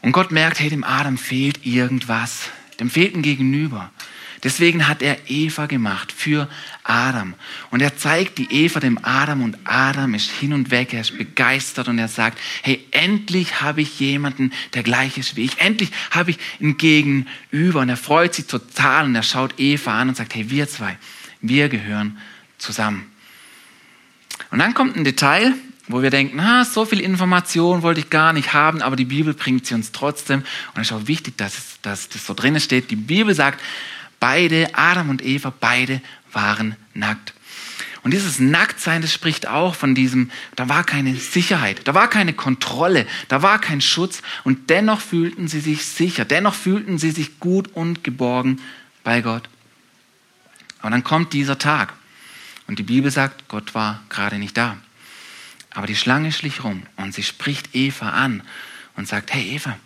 und 0.02 0.12
Gott 0.12 0.32
merkt, 0.32 0.60
hey, 0.60 0.70
dem 0.70 0.84
Adam 0.84 1.18
fehlt 1.18 1.66
irgendwas. 1.66 2.50
Dem 2.80 2.90
fehlt 2.90 3.16
ein 3.16 3.22
Gegenüber. 3.22 3.92
Deswegen 4.44 4.88
hat 4.88 5.04
er 5.04 5.18
Eva 5.28 5.68
gemacht 5.68 6.12
für 6.12 6.50
Adam. 6.84 7.36
Und 7.70 7.82
er 7.82 7.96
zeigt 7.96 8.40
die 8.40 8.52
Eva 8.52 8.80
dem 8.80 8.98
Adam 9.04 9.44
und 9.44 9.58
Adam 9.66 10.16
ist 10.16 10.32
hin 10.32 10.54
und 10.54 10.72
weg, 10.72 10.94
er 10.94 11.02
ist 11.02 11.16
begeistert 11.16 11.88
und 11.88 12.00
er 12.00 12.08
sagt, 12.08 12.40
hey, 12.64 12.84
endlich 12.90 13.62
habe 13.62 13.82
ich 13.82 14.00
jemanden, 14.00 14.52
der 14.74 14.82
gleich 14.82 15.20
ist 15.20 15.36
wie 15.36 15.44
ich. 15.44 15.60
Endlich 15.60 15.92
habe 16.10 16.32
ich 16.32 16.40
ein 16.60 16.78
Gegenüber. 16.78 17.82
Und 17.82 17.90
er 17.90 17.98
freut 17.98 18.34
sich 18.34 18.48
total 18.48 19.06
und 19.06 19.16
er 19.16 19.24
schaut 19.24 19.60
Eva 19.60 20.00
an 20.00 20.10
und 20.10 20.18
sagt, 20.18 20.34
hey, 20.34 20.50
wir 20.50 20.68
zwei, 20.68 20.98
wir 21.42 21.70
gehören 21.70 22.18
zusammen. 22.58 23.06
Und 24.50 24.58
dann 24.58 24.74
kommt 24.74 24.98
ein 24.98 25.04
Detail, 25.04 25.54
wo 25.88 26.02
wir 26.02 26.10
denken, 26.10 26.40
ah, 26.40 26.66
so 26.66 26.86
viel 26.86 27.00
Information 27.00 27.84
wollte 27.84 28.00
ich 28.00 28.10
gar 28.10 28.34
nicht 28.34 28.54
haben, 28.54 28.82
aber 28.82 28.96
die 28.96 29.06
Bibel 29.06 29.34
bringt 29.34 29.68
sie 29.68 29.76
uns 29.76 29.92
trotzdem. 29.92 30.44
Und 30.74 30.82
es 30.82 30.88
ist 30.88 30.94
auch 30.94 31.08
wichtig, 31.08 31.38
dass, 31.38 31.80
dass 31.82 32.10
das 32.10 32.26
so 32.26 32.34
drin 32.34 32.60
steht. 32.60 32.90
Die 32.90 32.96
Bibel 32.96 33.36
sagt, 33.36 33.62
Beide, 34.22 34.70
Adam 34.74 35.10
und 35.10 35.22
Eva, 35.26 35.52
beide 35.60 36.00
waren 36.32 36.78
nackt. 36.94 37.34
Und 38.04 38.12
dieses 38.12 38.40
Nacktsein, 38.40 39.02
das 39.02 39.12
spricht 39.12 39.48
auch 39.48 39.76
von 39.76 39.94
diesem, 39.94 40.32
da 40.56 40.70
war 40.70 40.84
keine 40.84 41.16
Sicherheit, 41.16 41.82
da 41.88 41.94
war 41.94 42.08
keine 42.08 42.34
Kontrolle, 42.34 43.08
da 43.28 43.42
war 43.42 43.60
kein 43.60 43.82
Schutz 43.82 44.22
und 44.44 44.70
dennoch 44.70 45.02
fühlten 45.02 45.48
sie 45.48 45.60
sich 45.60 45.86
sicher, 45.86 46.24
dennoch 46.24 46.54
fühlten 46.54 46.98
sie 46.98 47.12
sich 47.12 47.40
gut 47.40 47.70
und 47.74 48.04
geborgen 48.04 48.62
bei 49.04 49.22
Gott. 49.22 49.50
Und 50.84 50.92
dann 50.92 51.04
kommt 51.04 51.34
dieser 51.34 51.58
Tag 51.58 51.94
und 52.68 52.80
die 52.80 52.84
Bibel 52.84 53.12
sagt, 53.12 53.48
Gott 53.50 53.76
war 53.76 54.02
gerade 54.10 54.38
nicht 54.38 54.56
da. 54.56 54.78
Aber 55.72 55.88
die 55.88 55.96
Schlange 55.96 56.32
schlich 56.32 56.64
rum 56.64 56.84
und 56.96 57.14
sie 57.14 57.24
spricht 57.24 57.76
Eva 57.76 58.10
an 58.10 58.44
und 58.96 59.08
sagt, 59.08 59.34
hey 59.34 59.56
Eva, 59.56 59.78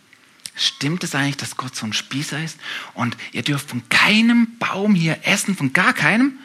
Stimmt 0.56 1.04
es 1.04 1.15
eigentlich, 1.15 1.38
dass 1.38 1.58
Gott 1.58 1.76
so 1.76 1.86
ein 1.86 1.94
Spießer 1.94 2.41
ist? 2.44 2.60
Und 2.94 3.18
ihr 3.34 3.41
dürft 3.41 3.70
von 3.70 3.88
keinem 3.89 4.58
Baum 4.58 4.96
hier 4.96 5.20
essen, 5.24 5.56
von 5.56 5.74
gar 5.74 5.94
keinem? 5.94 6.39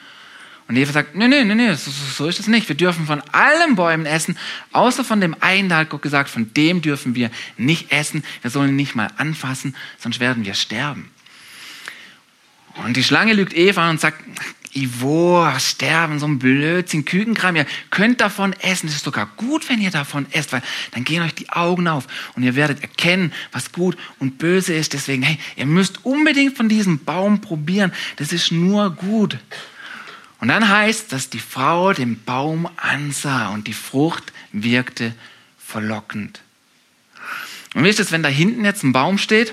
Und 0.71 0.77
Eva 0.77 0.93
sagt, 0.93 1.17
nee, 1.17 1.27
nee, 1.27 1.43
nee, 1.43 1.57
nee, 1.57 1.75
so, 1.75 1.91
so 1.91 2.29
ist 2.29 2.39
es 2.39 2.47
nicht. 2.47 2.69
Wir 2.69 2.77
dürfen 2.77 3.05
von 3.05 3.21
allen 3.33 3.75
Bäumen 3.75 4.07
essen, 4.07 4.39
außer 4.71 5.03
von 5.03 5.21
dem 5.21 5.35
einen, 5.41 5.69
da 5.69 5.79
hat 5.79 5.91
Gott 5.91 6.03
gesagt, 6.03 6.31
von 6.31 6.55
dem 6.55 6.81
dürfen 6.81 7.17
wir 7.17 7.31
nicht 7.57 7.91
essen. 7.91 8.23
Wir 8.43 8.53
sollen 8.53 8.69
ihn 8.69 8.77
nicht 8.77 8.95
mal 8.95 9.11
anfassen, 9.17 9.75
sonst 9.99 10.21
werden 10.21 10.45
wir 10.45 10.55
sterben. 10.55 11.11
Und 12.85 12.97
die 12.97 13.03
Schlange 13.03 13.33
lügt 13.33 13.53
Eva 13.53 13.91
und 13.91 14.01
sagt, 14.01 14.23
Ivo, 14.73 15.47
sterben, 15.59 16.21
so 16.21 16.27
ein 16.27 16.39
Blödsinn, 16.39 17.05
Kükenkram, 17.05 17.57
ihr 17.57 17.67
könnt 17.91 18.21
davon 18.21 18.53
essen. 18.61 18.89
Es 18.89 18.97
ist 18.97 19.05
sogar 19.05 19.27
gut, 19.37 19.69
wenn 19.69 19.81
ihr 19.81 19.91
davon 19.91 20.27
esst, 20.31 20.53
weil 20.53 20.63
dann 20.93 21.05
gehen 21.05 21.23
euch 21.23 21.35
die 21.35 21.51
Augen 21.51 21.89
auf 21.89 22.07
und 22.37 22.45
ihr 22.45 22.55
werdet 22.55 22.81
erkennen, 22.81 23.33
was 23.51 23.73
gut 23.73 23.97
und 24.21 24.39
böse 24.39 24.73
ist. 24.73 24.93
Deswegen, 24.93 25.23
hey, 25.23 25.39
ihr 25.57 25.67
müsst 25.67 26.05
unbedingt 26.05 26.57
von 26.57 26.69
diesem 26.69 27.05
Baum 27.05 27.41
probieren. 27.41 27.93
Das 28.17 28.33
ist 28.33 28.53
nur 28.53 28.91
gut. 28.91 29.39
Und 30.39 30.49
dann 30.49 30.69
heißt, 30.69 31.13
dass 31.13 31.31
die 31.31 31.41
Frau 31.41 31.93
den 31.93 32.23
Baum 32.23 32.69
ansah 32.77 33.49
und 33.49 33.67
die 33.67 33.75
Frucht 33.75 34.33
wirkte 34.53 35.15
verlockend. 35.59 36.41
Und 37.75 37.85
ist 37.85 38.01
es, 38.01 38.13
wenn 38.13 38.23
da 38.23 38.29
hinten 38.29 38.65
jetzt 38.65 38.83
ein 38.83 38.93
Baum 38.93 39.19
steht 39.19 39.53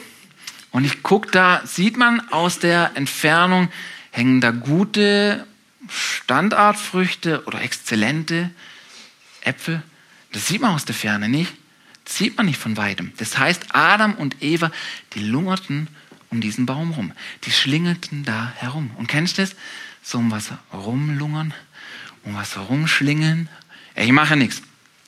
und 0.72 0.86
ich 0.86 1.04
gucke 1.04 1.30
da, 1.32 1.62
sieht 1.66 1.98
man 1.98 2.22
aus 2.32 2.60
der 2.60 2.92
Entfernung, 2.96 3.70
hängen 4.18 4.42
da 4.42 4.52
gute 4.52 5.46
Standartfrüchte 5.90 7.44
oder 7.46 7.62
exzellente 7.62 8.50
Äpfel? 9.42 9.84
Das 10.34 10.48
sieht 10.48 10.62
man 10.62 10.74
aus 10.74 10.86
der 10.86 10.96
Ferne 10.96 11.30
nicht. 11.30 11.54
Das 12.04 12.18
sieht 12.18 12.38
man 12.38 12.46
nicht 12.46 12.60
von 12.60 12.78
weitem. 12.78 13.14
Das 13.18 13.38
heißt, 13.38 13.76
Adam 13.76 14.16
und 14.16 14.42
Eva, 14.42 14.72
die 15.14 15.24
lungerten 15.24 15.88
um 16.30 16.42
diesen 16.42 16.66
Baum 16.66 16.92
rum. 16.92 17.12
Die 17.44 17.52
schlingelten 17.52 18.24
da 18.24 18.52
herum. 18.56 18.92
Und 18.98 19.08
kennst 19.08 19.38
du 19.38 19.44
das? 19.44 19.56
So 20.02 20.18
um 20.18 20.32
was 20.32 20.52
rumlungern, 20.74 21.54
um 22.24 22.36
was 22.36 22.58
rumschlingeln. 22.58 23.50
Ich 23.96 24.12
mache 24.12 24.32
ja 24.32 24.36
nichts. 24.38 24.62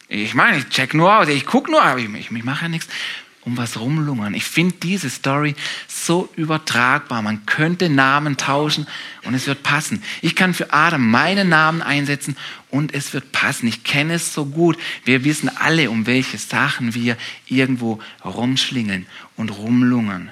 Ich 0.07 0.33
meine, 0.33 0.57
ich 0.57 0.69
check 0.69 0.93
nur 0.93 1.15
aus, 1.15 1.27
ich 1.27 1.45
gucke 1.45 1.69
nur, 1.71 1.81
aber 1.81 1.99
ich, 1.99 2.09
ich, 2.13 2.31
mache 2.31 2.63
ja 2.63 2.69
nichts 2.69 2.87
um 3.49 3.57
was 3.57 3.79
rumlungern. 3.79 4.35
Ich 4.35 4.43
finde 4.43 4.75
diese 4.75 5.09
Story 5.09 5.55
so 5.87 6.29
übertragbar. 6.35 7.21
Man 7.23 7.47
könnte 7.47 7.89
Namen 7.89 8.37
tauschen 8.37 8.85
und 9.23 9.33
es 9.33 9.47
wird 9.47 9.63
passen. 9.63 10.03
Ich 10.21 10.35
kann 10.35 10.53
für 10.53 10.71
Adam 10.71 11.09
meinen 11.09 11.49
Namen 11.49 11.81
einsetzen 11.81 12.37
und 12.69 12.93
es 12.93 13.11
wird 13.13 13.31
passen. 13.31 13.67
Ich 13.67 13.83
kenne 13.83 14.13
es 14.13 14.33
so 14.33 14.45
gut. 14.45 14.77
Wir 15.03 15.23
wissen 15.23 15.49
alle, 15.49 15.89
um 15.89 16.05
welche 16.05 16.37
Sachen 16.37 16.93
wir 16.93 17.17
irgendwo 17.47 17.99
rumschlingeln 18.23 19.07
und 19.35 19.49
rumlungern. 19.49 20.29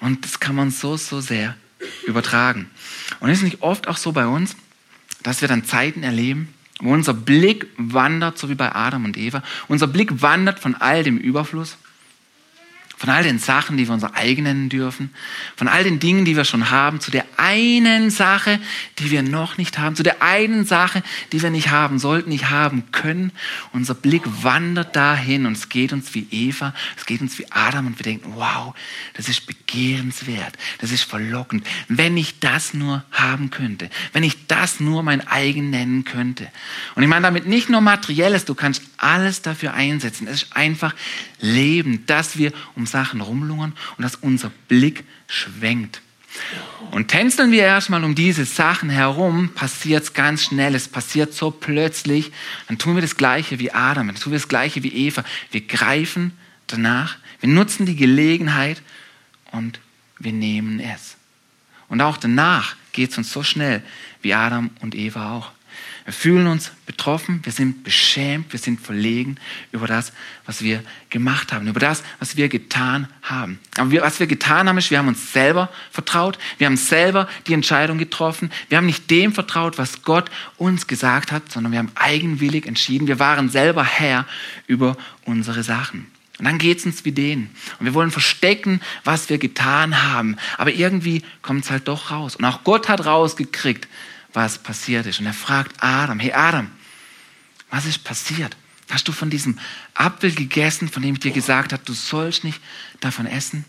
Und 0.00 0.24
das 0.24 0.40
kann 0.40 0.56
man 0.56 0.72
so, 0.72 0.96
so 0.96 1.20
sehr 1.20 1.54
übertragen. 2.06 2.68
Und 3.20 3.30
ist 3.30 3.42
nicht 3.42 3.62
oft 3.62 3.86
auch 3.86 3.96
so 3.96 4.10
bei 4.10 4.26
uns, 4.26 4.56
dass 5.22 5.40
wir 5.40 5.48
dann 5.48 5.64
Zeiten 5.64 6.02
erleben, 6.02 6.52
unser 6.80 7.14
Blick 7.14 7.68
wandert, 7.76 8.38
so 8.38 8.48
wie 8.48 8.54
bei 8.54 8.74
Adam 8.74 9.04
und 9.04 9.16
Eva. 9.16 9.42
Unser 9.68 9.86
Blick 9.86 10.22
wandert 10.22 10.58
von 10.58 10.74
all 10.74 11.04
dem 11.04 11.18
Überfluss, 11.18 11.76
von 13.04 13.12
all 13.12 13.22
den 13.22 13.38
Sachen, 13.38 13.76
die 13.76 13.86
wir 13.86 13.92
unser 13.92 14.14
eigen 14.14 14.44
nennen 14.44 14.70
dürfen, 14.70 15.10
von 15.56 15.68
all 15.68 15.84
den 15.84 16.00
Dingen, 16.00 16.24
die 16.24 16.36
wir 16.36 16.46
schon 16.46 16.70
haben, 16.70 17.00
zu 17.00 17.10
der 17.10 17.26
einen 17.36 18.08
Sache, 18.08 18.58
die 18.98 19.10
wir 19.10 19.22
noch 19.22 19.58
nicht 19.58 19.78
haben, 19.78 19.94
zu 19.94 20.02
der 20.02 20.22
einen 20.22 20.64
Sache, 20.64 21.02
die 21.30 21.42
wir 21.42 21.50
nicht 21.50 21.68
haben 21.68 21.98
sollten, 21.98 22.30
nicht 22.30 22.48
haben 22.48 22.84
können. 22.92 23.30
Unser 23.74 23.92
Blick 23.92 24.22
wandert 24.42 24.96
dahin 24.96 25.44
und 25.44 25.52
es 25.52 25.68
geht 25.68 25.92
uns 25.92 26.14
wie 26.14 26.26
Eva, 26.30 26.72
es 26.96 27.04
geht 27.04 27.20
uns 27.20 27.38
wie 27.38 27.44
Adam 27.52 27.88
und 27.88 27.98
wir 27.98 28.04
denken, 28.04 28.32
wow, 28.36 28.74
das 29.12 29.28
ist 29.28 29.46
begehrenswert, 29.46 30.56
das 30.78 30.90
ist 30.90 31.02
verlockend. 31.02 31.66
Wenn 31.88 32.16
ich 32.16 32.40
das 32.40 32.72
nur 32.72 33.04
haben 33.10 33.50
könnte, 33.50 33.90
wenn 34.14 34.22
ich 34.22 34.46
das 34.46 34.80
nur 34.80 35.02
mein 35.02 35.20
eigen 35.28 35.68
nennen 35.68 36.04
könnte. 36.04 36.48
Und 36.94 37.02
ich 37.02 37.08
meine 37.10 37.24
damit 37.24 37.46
nicht 37.46 37.68
nur 37.68 37.82
materielles, 37.82 38.46
du 38.46 38.54
kannst 38.54 38.80
alles 39.04 39.42
dafür 39.42 39.74
einsetzen. 39.74 40.26
Es 40.26 40.44
ist 40.44 40.56
einfach 40.56 40.94
Leben, 41.40 42.06
dass 42.06 42.38
wir 42.38 42.52
um 42.74 42.86
Sachen 42.86 43.20
rumlungern 43.20 43.72
und 43.96 44.02
dass 44.02 44.16
unser 44.16 44.50
Blick 44.68 45.04
schwenkt. 45.28 46.00
Und 46.90 47.08
tänzeln 47.08 47.52
wir 47.52 47.62
erstmal 47.62 48.02
um 48.02 48.14
diese 48.14 48.44
Sachen 48.44 48.90
herum, 48.90 49.50
passiert 49.54 50.04
es 50.04 50.12
ganz 50.14 50.44
schnell, 50.44 50.74
es 50.74 50.88
passiert 50.88 51.32
so 51.32 51.50
plötzlich, 51.50 52.32
dann 52.66 52.78
tun 52.78 52.96
wir 52.96 53.02
das 53.02 53.16
Gleiche 53.16 53.58
wie 53.58 53.72
Adam, 53.72 54.08
dann 54.08 54.16
tun 54.16 54.32
wir 54.32 54.38
das 54.38 54.48
Gleiche 54.48 54.82
wie 54.82 54.88
Eva. 55.06 55.24
Wir 55.50 55.60
greifen 55.60 56.32
danach, 56.66 57.16
wir 57.40 57.48
nutzen 57.48 57.86
die 57.86 57.96
Gelegenheit 57.96 58.82
und 59.52 59.78
wir 60.18 60.32
nehmen 60.32 60.80
es. 60.80 61.16
Und 61.88 62.00
auch 62.00 62.16
danach 62.16 62.76
geht 62.92 63.10
es 63.10 63.18
uns 63.18 63.32
so 63.32 63.42
schnell 63.42 63.82
wie 64.22 64.34
Adam 64.34 64.70
und 64.80 64.94
Eva 64.94 65.32
auch. 65.36 65.53
Wir 66.04 66.12
fühlen 66.12 66.46
uns 66.48 66.70
betroffen, 66.84 67.40
wir 67.44 67.52
sind 67.52 67.82
beschämt, 67.82 68.52
wir 68.52 68.60
sind 68.60 68.78
verlegen 68.78 69.36
über 69.72 69.86
das, 69.86 70.12
was 70.44 70.60
wir 70.60 70.82
gemacht 71.08 71.50
haben, 71.50 71.66
über 71.66 71.80
das, 71.80 72.02
was 72.18 72.36
wir 72.36 72.50
getan 72.50 73.08
haben. 73.22 73.58
Aber 73.78 73.90
wir, 73.90 74.02
was 74.02 74.20
wir 74.20 74.26
getan 74.26 74.68
haben, 74.68 74.76
ist, 74.76 74.90
wir 74.90 74.98
haben 74.98 75.08
uns 75.08 75.32
selber 75.32 75.70
vertraut, 75.90 76.38
wir 76.58 76.66
haben 76.66 76.76
selber 76.76 77.26
die 77.46 77.54
Entscheidung 77.54 77.96
getroffen, 77.96 78.50
wir 78.68 78.76
haben 78.76 78.84
nicht 78.84 79.10
dem 79.10 79.32
vertraut, 79.32 79.78
was 79.78 80.02
Gott 80.02 80.30
uns 80.58 80.86
gesagt 80.86 81.32
hat, 81.32 81.50
sondern 81.50 81.72
wir 81.72 81.78
haben 81.78 81.92
eigenwillig 81.94 82.66
entschieden, 82.66 83.06
wir 83.06 83.18
waren 83.18 83.48
selber 83.48 83.82
Herr 83.82 84.26
über 84.66 84.98
unsere 85.24 85.62
Sachen. 85.62 86.10
Und 86.38 86.44
dann 86.44 86.58
geht 86.58 86.78
es 86.78 86.84
uns 86.84 87.06
wie 87.06 87.12
denen. 87.12 87.54
Und 87.78 87.86
wir 87.86 87.94
wollen 87.94 88.10
verstecken, 88.10 88.80
was 89.04 89.30
wir 89.30 89.38
getan 89.38 90.02
haben. 90.02 90.36
Aber 90.58 90.72
irgendwie 90.72 91.22
kommt 91.42 91.64
es 91.64 91.70
halt 91.70 91.86
doch 91.86 92.10
raus. 92.10 92.34
Und 92.34 92.44
auch 92.44 92.64
Gott 92.64 92.88
hat 92.88 93.06
rausgekriegt, 93.06 93.86
was 94.34 94.58
passiert 94.58 95.06
ist. 95.06 95.20
Und 95.20 95.26
er 95.26 95.32
fragt 95.32 95.82
Adam, 95.82 96.20
hey 96.20 96.32
Adam, 96.32 96.70
was 97.70 97.86
ist 97.86 98.04
passiert? 98.04 98.56
Hast 98.90 99.08
du 99.08 99.12
von 99.12 99.30
diesem 99.30 99.58
Apfel 99.94 100.32
gegessen, 100.34 100.88
von 100.88 101.02
dem 101.02 101.14
ich 101.14 101.20
dir 101.20 101.30
gesagt 101.30 101.72
habe, 101.72 101.82
du 101.84 101.94
sollst 101.94 102.44
nicht 102.44 102.60
davon 103.00 103.26
essen? 103.26 103.64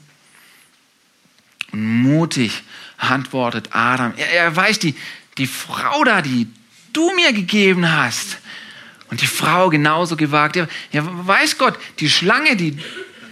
Und 1.72 2.02
mutig 2.02 2.64
antwortet 2.98 3.70
Adam. 3.72 4.14
Er, 4.18 4.30
er 4.32 4.56
weiß, 4.56 4.80
die, 4.80 4.96
die 5.38 5.48
Frau 5.48 6.04
da, 6.04 6.22
die 6.22 6.48
du 6.94 7.14
mir 7.16 7.32
gegeben 7.32 7.90
hast. 7.90 8.40
Und 9.10 9.22
die 9.22 9.28
Frau 9.28 9.70
genauso 9.70 10.16
gewagt. 10.16 10.56
Ja, 10.56 10.68
weiß 10.92 11.58
Gott, 11.58 11.78
die 12.00 12.10
Schlange, 12.10 12.56
die 12.56 12.78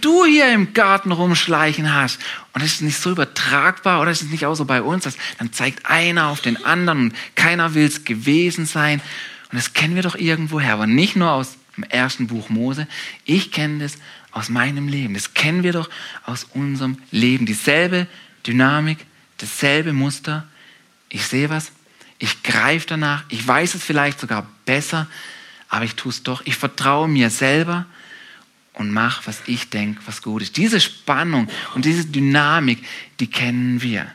du 0.04 0.24
hier 0.24 0.52
im 0.52 0.74
Garten 0.74 1.12
rumschleichen 1.12 1.94
hast. 1.94 2.20
Und 2.52 2.62
das 2.62 2.74
ist 2.74 2.82
nicht 2.82 2.98
so 2.98 3.10
übertragbar 3.10 4.00
oder 4.00 4.10
ist 4.10 4.22
es 4.22 4.30
nicht 4.30 4.46
auch 4.46 4.54
so 4.54 4.64
bei 4.64 4.82
uns, 4.82 5.04
dass 5.04 5.16
dann 5.38 5.52
zeigt 5.52 5.86
einer 5.86 6.28
auf 6.28 6.40
den 6.40 6.64
anderen 6.64 7.10
und 7.10 7.14
keiner 7.34 7.74
will 7.74 7.86
es 7.86 8.04
gewesen 8.04 8.66
sein. 8.66 9.00
Und 9.50 9.56
das 9.56 9.72
kennen 9.72 9.94
wir 9.94 10.02
doch 10.02 10.16
irgendwoher, 10.16 10.74
aber 10.74 10.86
nicht 10.86 11.16
nur 11.16 11.32
aus 11.32 11.56
dem 11.76 11.84
ersten 11.84 12.26
Buch 12.26 12.48
Mose. 12.48 12.86
Ich 13.24 13.50
kenne 13.50 13.80
das 13.80 13.96
aus 14.30 14.48
meinem 14.48 14.88
Leben. 14.88 15.14
Das 15.14 15.34
kennen 15.34 15.62
wir 15.62 15.72
doch 15.72 15.88
aus 16.24 16.44
unserem 16.52 16.98
Leben. 17.10 17.46
Dieselbe 17.46 18.06
Dynamik, 18.46 18.98
dasselbe 19.38 19.92
Muster. 19.92 20.46
Ich 21.08 21.26
sehe 21.26 21.50
was, 21.50 21.72
ich 22.18 22.42
greife 22.42 22.86
danach, 22.88 23.24
ich 23.28 23.46
weiß 23.46 23.74
es 23.74 23.84
vielleicht 23.84 24.20
sogar 24.20 24.46
besser, 24.64 25.06
aber 25.68 25.84
ich 25.84 25.94
tue 25.94 26.10
es 26.10 26.22
doch. 26.22 26.42
Ich 26.44 26.56
vertraue 26.56 27.08
mir 27.08 27.30
selber 27.30 27.86
und 28.74 28.90
mach, 28.90 29.26
was 29.26 29.42
ich 29.46 29.70
denke, 29.70 30.00
was 30.06 30.22
gut 30.22 30.42
ist. 30.42 30.56
Diese 30.56 30.80
Spannung 30.80 31.48
und 31.74 31.84
diese 31.84 32.04
Dynamik, 32.06 32.84
die 33.20 33.28
kennen 33.28 33.80
wir. 33.80 34.06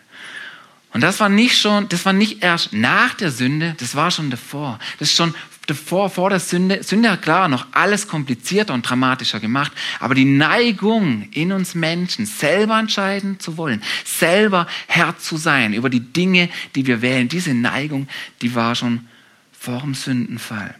Und 0.91 1.01
das 1.01 1.19
war 1.19 1.29
nicht 1.29 1.57
schon, 1.57 1.87
das 1.89 2.05
war 2.05 2.13
nicht 2.13 2.43
erst 2.43 2.73
nach 2.73 3.13
der 3.13 3.31
Sünde, 3.31 3.75
das 3.79 3.95
war 3.95 4.11
schon 4.11 4.31
davor. 4.31 4.79
Das 4.97 5.09
ist 5.09 5.15
schon 5.15 5.33
davor, 5.67 6.09
vor 6.09 6.29
der 6.29 6.39
Sünde. 6.39 6.83
Sünde 6.83 7.11
hat 7.11 7.21
klar 7.21 7.47
noch 7.47 7.67
alles 7.71 8.07
komplizierter 8.07 8.73
und 8.73 8.81
dramatischer 8.81 9.39
gemacht. 9.39 9.71
Aber 9.99 10.15
die 10.15 10.25
Neigung 10.25 11.29
in 11.31 11.51
uns 11.51 11.75
Menschen, 11.75 12.25
selber 12.25 12.79
entscheiden 12.79 13.39
zu 13.39 13.55
wollen, 13.55 13.83
selber 14.03 14.67
Herr 14.87 15.17
zu 15.17 15.37
sein 15.37 15.73
über 15.73 15.89
die 15.89 15.99
Dinge, 15.99 16.49
die 16.75 16.87
wir 16.87 17.01
wählen, 17.01 17.29
diese 17.29 17.53
Neigung, 17.53 18.07
die 18.41 18.55
war 18.55 18.75
schon 18.75 19.07
vor 19.51 19.81
dem 19.81 19.93
Sündenfall. 19.93 20.75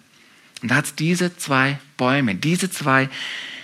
Und 0.61 0.71
da 0.71 0.75
hat 0.75 0.85
es 0.85 0.95
diese 0.95 1.37
zwei 1.37 1.77
Bäume, 1.97 2.35
diese 2.35 2.69
zwei 2.71 3.09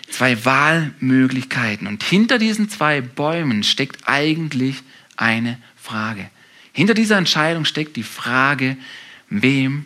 zwei 0.09 0.45
Wahlmöglichkeiten. 0.45 1.87
Und 1.87 2.03
hinter 2.03 2.37
diesen 2.37 2.69
zwei 2.69 3.01
Bäumen 3.01 3.63
steckt 3.63 4.07
eigentlich 4.07 4.83
eine 5.17 5.57
Frage. 5.75 6.29
Hinter 6.73 6.93
dieser 6.93 7.17
Entscheidung 7.17 7.65
steckt 7.65 7.95
die 7.95 8.03
Frage, 8.03 8.77
wem 9.29 9.85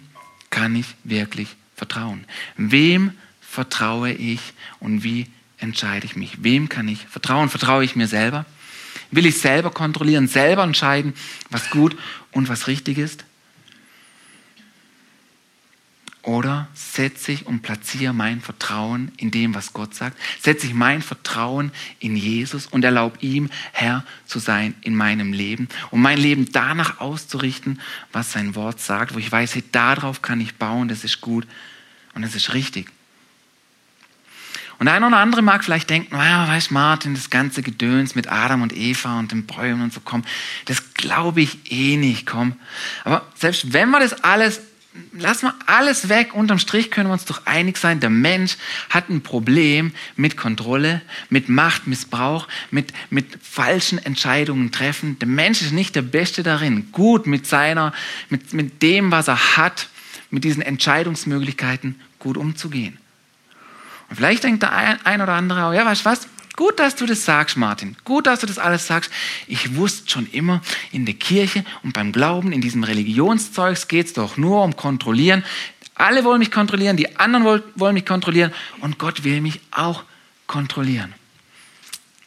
kann 0.50 0.76
ich 0.76 0.88
wirklich 1.04 1.50
vertrauen? 1.76 2.26
Wem 2.58 3.12
vertraue 3.42 4.12
ich 4.12 4.42
und 4.80 5.04
wie 5.04 5.28
entscheide 5.58 6.06
ich 6.06 6.16
mich? 6.16 6.44
Wem 6.44 6.70
kann 6.70 6.88
ich 6.88 7.06
vertrauen? 7.06 7.50
Vertraue 7.50 7.84
ich 7.84 7.96
mir 7.96 8.08
selber? 8.08 8.46
Will 9.12 9.26
ich 9.26 9.40
selber 9.40 9.72
kontrollieren, 9.72 10.28
selber 10.28 10.64
entscheiden, 10.64 11.14
was 11.50 11.70
gut 11.70 11.98
und 12.32 12.50
was 12.50 12.68
richtig 12.68 12.98
ist? 12.98 13.26
Oder 16.22 16.68
setze 16.74 17.32
ich 17.32 17.48
und 17.48 17.62
platziere 17.62 18.14
mein 18.14 18.42
Vertrauen 18.42 19.12
in 19.16 19.32
dem, 19.32 19.56
was 19.56 19.72
Gott 19.72 19.96
sagt? 19.96 20.18
Setze 20.42 20.68
ich 20.68 20.74
mein 20.74 21.02
Vertrauen 21.02 21.72
in 22.00 22.18
Jesus 22.18 22.66
und 22.66 22.84
erlaube 22.84 23.18
ihm, 23.22 23.50
Herr 23.72 24.04
zu 24.26 24.40
sein 24.40 24.76
in 24.82 24.96
meinem 24.96 25.32
Leben 25.32 25.70
und 25.92 26.02
mein 26.02 26.18
Leben 26.18 26.52
danach 26.52 27.00
auszurichten, 27.00 27.80
was 28.12 28.34
sein 28.34 28.56
Wort 28.56 28.82
sagt, 28.82 29.14
wo 29.16 29.20
ich 29.20 29.32
weiß, 29.32 29.56
hey, 29.56 29.64
darauf 29.72 30.22
kann 30.22 30.42
ich 30.42 30.56
bauen, 30.56 30.90
das 30.90 31.06
ist 31.06 31.22
gut 31.22 31.48
und 32.14 32.22
das 32.22 32.36
ist 32.36 32.54
richtig. 32.54 32.90
Und 34.78 34.86
der 34.86 34.96
eine 34.96 35.08
oder 35.08 35.18
andere 35.18 35.42
mag 35.42 35.64
vielleicht 35.64 35.90
denken, 35.90 36.16
naja, 36.16 36.48
weißt 36.48 36.72
Martin, 36.72 37.14
das 37.14 37.30
ganze 37.30 37.62
Gedöns 37.62 38.16
mit 38.16 38.32
Adam 38.32 38.62
und 38.62 38.76
Eva 38.76 39.20
und 39.20 39.32
den 39.32 39.46
Bäumen 39.46 39.82
und 39.84 39.94
so, 39.94 40.00
komm, 40.04 40.24
das 40.66 40.94
glaube 40.94 41.42
ich 41.42 41.72
eh 41.72 41.98
nicht, 41.98 42.26
komm. 42.26 42.56
Aber 43.04 43.26
selbst 43.36 43.74
wenn 43.74 43.90
wir 43.90 44.00
das 44.00 44.24
alles 44.24 44.62
lass 45.14 45.44
mal 45.44 45.54
alles 45.66 46.10
weg. 46.10 46.34
Unterm 46.34 46.60
Strich 46.60 46.92
können 46.92 47.10
wir 47.10 47.14
uns 47.14 47.26
doch 47.26 47.46
einig 47.46 47.78
sein, 47.78 48.00
der 48.00 48.10
Mensch 48.10 48.58
hat 48.90 49.10
ein 49.10 49.22
Problem 49.22 49.94
mit 50.16 50.38
Kontrolle, 50.38 51.02
mit 51.30 51.50
Machtmissbrauch, 51.50 52.48
mit, 52.72 52.94
mit 53.10 53.38
falschen 53.42 54.00
Entscheidungen 54.00 54.72
treffen. 54.72 55.18
Der 55.20 55.28
Mensch 55.28 55.62
ist 55.62 55.72
nicht 55.72 55.96
der 55.96 56.02
Beste 56.02 56.44
darin, 56.44 56.92
gut 56.92 57.28
mit 57.28 57.48
seiner, 57.48 57.94
mit, 58.30 58.54
mit 58.54 58.82
dem, 58.82 59.12
was 59.12 59.28
er 59.28 59.58
hat, 59.58 59.90
mit 60.30 60.44
diesen 60.44 60.62
Entscheidungsmöglichkeiten 60.62 62.00
gut 62.20 62.38
umzugehen. 62.38 62.98
Und 64.10 64.16
vielleicht 64.16 64.44
denkt 64.44 64.64
der 64.64 64.74
ein, 64.74 65.06
ein 65.06 65.22
oder 65.22 65.34
andere 65.34 65.66
auch, 65.66 65.74
ja, 65.74 65.86
weißt 65.86 66.06
du 66.06 66.10
was? 66.10 66.28
Gut, 66.60 66.78
dass 66.78 66.98
du 66.98 67.06
das 67.06 67.24
sagst, 67.24 67.56
Martin. 67.56 67.96
Gut, 68.04 68.28
dass 68.28 68.42
du 68.42 68.46
das 68.46 68.60
alles 68.60 68.86
sagst. 68.86 69.10
Ich 69.48 69.78
wusste 69.78 70.10
schon 70.10 70.30
immer, 70.30 70.62
in 70.92 71.06
der 71.06 71.16
Kirche 71.16 71.64
und 71.84 71.94
beim 71.94 72.12
Glauben, 72.12 72.52
in 72.52 72.60
diesem 72.60 72.84
Religionszeugs 72.84 73.88
geht 73.88 74.08
es 74.08 74.14
doch 74.14 74.36
nur 74.36 74.62
um 74.66 74.76
Kontrollieren. 74.76 75.46
Alle 75.96 76.26
wollen 76.26 76.40
mich 76.40 76.52
kontrollieren, 76.52 76.98
die 76.98 77.16
anderen 77.16 77.64
wollen 77.76 77.94
mich 77.94 78.06
kontrollieren 78.06 78.52
und 78.82 79.00
Gott 79.00 79.24
will 79.24 79.40
mich 79.40 79.62
auch 79.72 80.04
kontrollieren. 80.48 81.14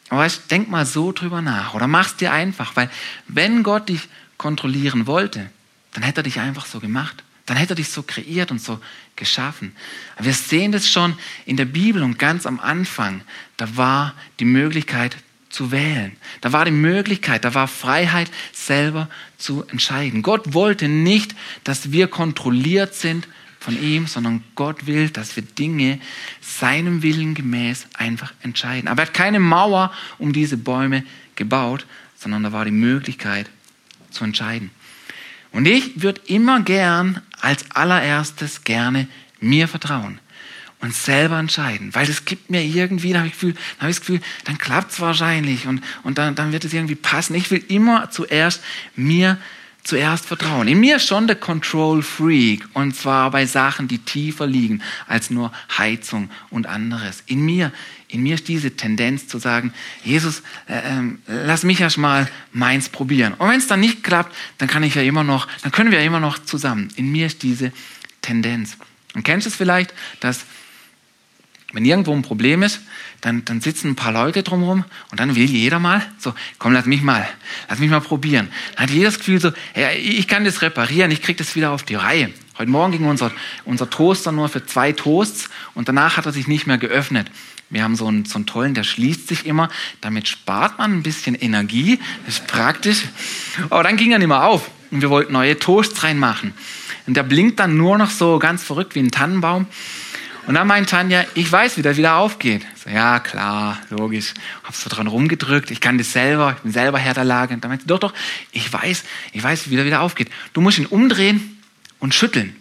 Aber 0.09 0.21
weißt, 0.21 0.49
denk 0.49 0.67
mal 0.67 0.87
so 0.87 1.11
drüber 1.11 1.43
nach 1.43 1.75
oder 1.75 1.85
mach's 1.85 2.15
dir 2.15 2.33
einfach, 2.33 2.75
weil 2.75 2.89
wenn 3.27 3.61
Gott 3.61 3.87
dich 3.89 4.09
kontrollieren 4.37 5.05
wollte, 5.05 5.47
dann 5.91 6.01
hätte 6.01 6.21
er 6.21 6.23
dich 6.23 6.39
einfach 6.39 6.65
so 6.65 6.79
gemacht. 6.79 7.23
Dann 7.45 7.57
hätte 7.57 7.73
er 7.73 7.75
dich 7.75 7.89
so 7.89 8.03
kreiert 8.03 8.51
und 8.51 8.61
so 8.61 8.79
geschaffen. 9.15 9.75
Aber 10.15 10.25
wir 10.25 10.33
sehen 10.33 10.71
das 10.71 10.89
schon 10.89 11.15
in 11.45 11.57
der 11.57 11.65
Bibel 11.65 12.01
und 12.01 12.17
ganz 12.17 12.45
am 12.45 12.59
Anfang, 12.59 13.21
da 13.57 13.75
war 13.75 14.13
die 14.39 14.45
Möglichkeit 14.45 15.17
zu 15.49 15.71
wählen. 15.71 16.15
Da 16.41 16.51
war 16.51 16.65
die 16.65 16.71
Möglichkeit, 16.71 17.45
da 17.45 17.53
war 17.53 17.67
Freiheit, 17.67 18.31
selber 18.51 19.09
zu 19.37 19.63
entscheiden. 19.67 20.21
Gott 20.21 20.53
wollte 20.53 20.87
nicht, 20.87 21.35
dass 21.63 21.91
wir 21.91 22.07
kontrolliert 22.07 22.95
sind 22.95 23.27
von 23.59 23.81
ihm, 23.81 24.07
sondern 24.07 24.43
Gott 24.55 24.87
will, 24.87 25.09
dass 25.09 25.35
wir 25.35 25.43
Dinge 25.43 25.99
seinem 26.41 27.01
Willen 27.03 27.33
gemäß 27.33 27.87
einfach 27.93 28.33
entscheiden. 28.41 28.87
Aber 28.87 29.03
er 29.03 29.07
hat 29.07 29.13
keine 29.13 29.39
Mauer 29.39 29.93
um 30.17 30.33
diese 30.33 30.57
Bäume 30.57 31.03
gebaut, 31.35 31.85
sondern 32.17 32.43
da 32.43 32.51
war 32.51 32.65
die 32.65 32.71
Möglichkeit 32.71 33.49
zu 34.09 34.23
entscheiden. 34.23 34.71
Und 35.51 35.67
ich 35.67 36.01
würde 36.01 36.19
immer 36.25 36.61
gern 36.61 37.21
als 37.43 37.69
allererstes 37.71 38.63
gerne 38.63 39.07
mir 39.39 39.67
vertrauen 39.67 40.19
und 40.79 40.93
selber 40.93 41.37
entscheiden, 41.39 41.93
weil 41.93 42.05
das 42.05 42.25
gibt 42.25 42.49
mir 42.49 42.63
irgendwie, 42.63 43.13
da 43.13 43.19
habe 43.19 43.27
ich, 43.27 43.33
hab 43.33 43.89
ich 43.89 43.97
das 43.97 43.99
Gefühl, 43.99 44.21
dann 44.45 44.57
klappt 44.57 44.91
es 44.91 44.99
wahrscheinlich 45.01 45.67
und, 45.67 45.81
und 46.03 46.17
dann, 46.17 46.35
dann 46.35 46.51
wird 46.51 46.65
es 46.65 46.73
irgendwie 46.73 46.95
passen. 46.95 47.35
Ich 47.35 47.51
will 47.51 47.63
immer 47.67 48.09
zuerst 48.11 48.63
mir 48.95 49.37
zuerst 49.83 50.25
vertrauen. 50.25 50.67
In 50.67 50.79
mir 50.79 50.99
schon 50.99 51.27
der 51.27 51.35
Control 51.35 52.01
Freak 52.01 52.67
und 52.73 52.95
zwar 52.95 53.31
bei 53.31 53.45
Sachen, 53.45 53.87
die 53.87 53.97
tiefer 53.99 54.47
liegen 54.47 54.81
als 55.07 55.29
nur 55.29 55.51
Heizung 55.77 56.29
und 56.49 56.67
anderes. 56.67 57.23
In 57.25 57.45
mir, 57.45 57.71
in 58.07 58.23
mir 58.23 58.35
ist 58.35 58.47
diese 58.47 58.75
Tendenz 58.75 59.27
zu 59.27 59.39
sagen, 59.39 59.73
Jesus, 60.03 60.41
äh, 60.67 60.77
äh, 60.77 61.13
lass 61.27 61.63
mich 61.63 61.81
erst 61.81 61.97
mal 61.97 62.29
meins 62.53 62.87
probieren. 62.87 63.33
Und 63.33 63.49
wenn 63.49 63.59
es 63.59 63.67
dann 63.67 63.81
nicht 63.81 64.03
klappt, 64.03 64.33
dann 64.57 64.69
kann 64.69 64.83
ich 64.83 64.95
ja 64.95 65.01
immer 65.01 65.23
noch, 65.23 65.47
dann 65.63 65.71
können 65.71 65.91
wir 65.91 65.99
ja 65.99 66.05
immer 66.05 66.21
noch 66.21 66.39
zusammen. 66.39 66.89
In 66.95 67.11
mir 67.11 67.27
ist 67.27 67.43
diese 67.43 67.73
Tendenz. 68.21 68.77
Und 69.15 69.23
kennst 69.23 69.45
du 69.45 69.49
es 69.49 69.55
vielleicht, 69.55 69.93
dass 70.21 70.45
wenn 71.73 71.83
irgendwo 71.85 72.13
ein 72.13 72.21
Problem 72.21 72.63
ist, 72.63 72.81
dann, 73.21 73.43
dann 73.45 73.59
sitzen 73.59 73.89
ein 73.89 73.95
paar 73.95 74.13
Leute 74.13 74.43
drumherum 74.43 74.85
und 75.11 75.19
dann 75.19 75.35
will 75.35 75.45
jeder 75.45 75.79
mal, 75.79 76.01
so, 76.19 76.33
komm, 76.59 76.73
lass 76.73 76.85
mich 76.85 77.01
mal, 77.01 77.27
lass 77.67 77.79
mich 77.79 77.89
mal 77.89 77.99
probieren. 77.99 78.47
Dann 78.75 78.83
hat 78.83 78.89
jeder 78.91 79.09
das 79.09 79.17
Gefühl 79.17 79.41
so, 79.41 79.51
ja, 79.75 79.91
ich 79.91 80.27
kann 80.27 80.45
das 80.45 80.61
reparieren, 80.61 81.11
ich 81.11 81.21
krieg 81.21 81.37
das 81.37 81.55
wieder 81.55 81.71
auf 81.71 81.83
die 81.83 81.95
Reihe. 81.95 82.29
Heute 82.57 82.69
Morgen 82.69 82.91
ging 82.91 83.05
unser, 83.05 83.31
unser 83.65 83.89
Toaster 83.89 84.31
nur 84.31 84.47
für 84.47 84.65
zwei 84.65 84.91
Toasts 84.91 85.49
und 85.73 85.89
danach 85.89 86.17
hat 86.17 86.27
er 86.27 86.31
sich 86.31 86.47
nicht 86.47 86.67
mehr 86.67 86.77
geöffnet. 86.77 87.31
Wir 87.71 87.83
haben 87.83 87.95
so 87.95 88.05
einen, 88.05 88.25
so 88.25 88.35
einen 88.35 88.45
tollen, 88.45 88.75
der 88.75 88.83
schließt 88.83 89.27
sich 89.27 89.47
immer. 89.47 89.67
Damit 89.99 90.27
spart 90.27 90.77
man 90.77 90.93
ein 90.93 91.01
bisschen 91.01 91.33
Energie. 91.33 91.99
Das 92.25 92.35
ist 92.35 92.47
praktisch. 92.47 93.05
Aber 93.71 93.81
dann 93.81 93.97
ging 93.97 94.11
er 94.11 94.19
nicht 94.19 94.27
mehr 94.27 94.43
auf. 94.43 94.69
Und 94.91 95.01
wir 95.01 95.09
wollten 95.09 95.33
neue 95.33 95.57
Toasts 95.57 96.03
reinmachen. 96.03 96.53
Und 97.07 97.17
der 97.17 97.23
blinkt 97.23 97.59
dann 97.59 97.75
nur 97.75 97.97
noch 97.97 98.11
so 98.11 98.37
ganz 98.37 98.61
verrückt 98.63 98.93
wie 98.93 98.99
ein 98.99 99.09
Tannenbaum. 99.09 99.65
Und 100.45 100.55
dann 100.55 100.67
meint 100.67 100.89
Tanja, 100.89 101.23
ich 101.35 101.49
weiß, 101.49 101.77
wie 101.77 101.81
der 101.81 101.95
wieder 101.95 102.15
aufgeht. 102.17 102.65
So, 102.83 102.89
ja, 102.89 103.19
klar, 103.19 103.79
logisch. 103.89 104.33
Hab 104.63 104.75
so 104.75 104.89
dran 104.89 105.07
rumgedrückt. 105.07 105.71
Ich 105.71 105.79
kann 105.79 105.97
das 105.97 106.11
selber. 106.11 106.53
Ich 106.57 106.63
bin 106.63 106.71
selber 106.73 106.97
Herr 106.97 107.13
der 107.13 107.23
Lage. 107.23 107.53
Und 107.53 107.63
dann 107.63 107.71
meinte, 107.71 107.87
doch, 107.87 107.99
doch, 107.99 108.13
ich 108.51 108.71
weiß, 108.71 109.03
ich 109.31 109.41
weiß, 109.41 109.69
wie 109.69 109.75
der 109.77 109.85
wieder 109.85 110.01
aufgeht. 110.01 110.29
Du 110.51 110.59
musst 110.59 110.79
ihn 110.79 110.85
umdrehen 110.85 111.61
und 111.99 112.13
schütteln. 112.13 112.55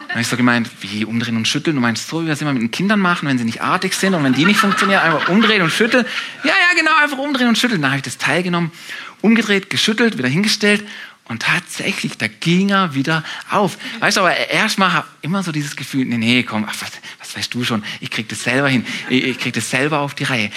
Dann 0.00 0.10
habe 0.10 0.20
ich 0.20 0.26
so 0.28 0.36
gemeint, 0.36 0.68
wie 0.80 1.04
umdrehen 1.04 1.36
und 1.36 1.46
schütteln? 1.46 1.76
Du 1.76 1.82
meinst 1.82 2.08
so, 2.08 2.22
wie 2.22 2.26
wir 2.26 2.32
es 2.32 2.40
immer 2.40 2.52
mit 2.52 2.62
den 2.62 2.70
Kindern 2.72 2.98
machen, 2.98 3.28
wenn 3.28 3.38
sie 3.38 3.44
nicht 3.44 3.60
artig 3.60 3.94
sind 3.94 4.14
und 4.14 4.24
wenn 4.24 4.34
die 4.34 4.44
nicht 4.44 4.58
funktionieren, 4.58 5.00
einfach 5.00 5.28
umdrehen 5.28 5.62
und 5.62 5.70
schütteln. 5.70 6.04
Ja, 6.42 6.50
ja, 6.50 6.78
genau, 6.78 6.92
einfach 7.00 7.18
umdrehen 7.18 7.48
und 7.48 7.58
schütteln. 7.58 7.82
Dann 7.82 7.90
habe 7.90 7.98
ich 7.98 8.04
das 8.04 8.18
Teil 8.18 8.42
genommen, 8.42 8.72
umgedreht, 9.20 9.70
geschüttelt, 9.70 10.18
wieder 10.18 10.28
hingestellt 10.28 10.84
und 11.28 11.42
tatsächlich, 11.42 12.16
da 12.18 12.28
ging 12.28 12.70
er 12.70 12.94
wieder 12.94 13.24
auf. 13.50 13.78
Weißt 13.98 14.16
du, 14.16 14.20
aber 14.20 14.36
erstmal 14.36 14.92
habe 14.92 15.08
ich 15.18 15.24
immer 15.24 15.42
so 15.42 15.50
dieses 15.50 15.74
Gefühl, 15.74 16.04
nee, 16.04 16.18
nee, 16.18 16.42
komm, 16.44 16.64
ach, 16.68 16.74
was, 16.80 16.92
was 17.18 17.36
weißt 17.36 17.52
du 17.52 17.64
schon, 17.64 17.82
ich 18.00 18.10
krieg 18.10 18.28
das 18.28 18.44
selber 18.44 18.68
hin, 18.68 18.86
ich, 19.08 19.24
ich 19.24 19.38
krieg 19.38 19.52
das 19.52 19.68
selber 19.68 20.00
auf 20.00 20.14
die 20.14 20.24
Reihe. 20.24 20.50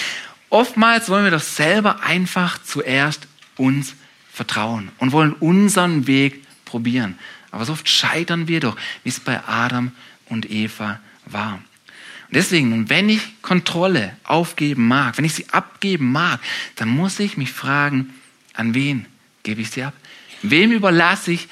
Oftmals 0.48 1.08
wollen 1.08 1.24
wir 1.24 1.30
doch 1.32 1.40
selber 1.40 2.02
einfach 2.02 2.62
zuerst 2.62 3.26
uns 3.56 3.94
vertrauen 4.32 4.90
und 4.98 5.12
wollen 5.12 5.32
unseren 5.34 6.06
Weg 6.06 6.44
probieren. 6.64 7.18
Aber 7.50 7.64
so 7.64 7.72
oft 7.72 7.88
scheitern 7.88 8.46
wir 8.46 8.60
doch, 8.60 8.76
wie 9.02 9.08
es 9.08 9.20
bei 9.20 9.42
Adam 9.46 9.90
und 10.26 10.50
Eva 10.50 11.00
war. 11.26 11.54
Und 11.54 12.36
deswegen, 12.36 12.88
wenn 12.88 13.08
ich 13.08 13.42
Kontrolle 13.42 14.16
aufgeben 14.22 14.86
mag, 14.86 15.18
wenn 15.18 15.24
ich 15.24 15.34
sie 15.34 15.48
abgeben 15.50 16.12
mag, 16.12 16.40
dann 16.76 16.88
muss 16.88 17.18
ich 17.18 17.36
mich 17.36 17.50
fragen, 17.50 18.14
an 18.54 18.74
wen 18.74 19.06
gebe 19.42 19.60
ich 19.60 19.70
sie 19.70 19.82
ab? 19.82 19.94
Wem 20.42 20.72
überlasse 20.72 21.32
ich 21.32 21.48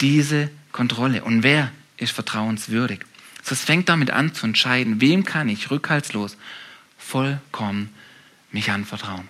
diese 0.00 0.50
Kontrolle 0.72 1.24
und 1.24 1.42
wer 1.42 1.72
ist 1.96 2.12
vertrauenswürdig? 2.12 3.00
Das 3.48 3.64
fängt 3.64 3.88
damit 3.88 4.10
an 4.10 4.34
zu 4.34 4.46
entscheiden, 4.46 5.00
wem 5.00 5.24
kann 5.24 5.48
ich 5.48 5.70
rückhaltslos 5.70 6.36
vollkommen 6.98 7.90
mich 8.52 8.70
anvertrauen. 8.70 9.28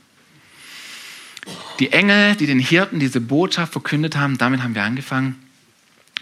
Die 1.79 1.93
Engel, 1.93 2.37
die 2.37 2.47
den 2.47 2.59
Hirten 2.59 3.01
diese 3.01 3.21
Botschaft 3.21 3.73
verkündet 3.73 4.17
haben, 4.17 4.37
damit 4.37 4.63
haben 4.63 4.75
wir 4.75 4.83
angefangen. 4.83 5.37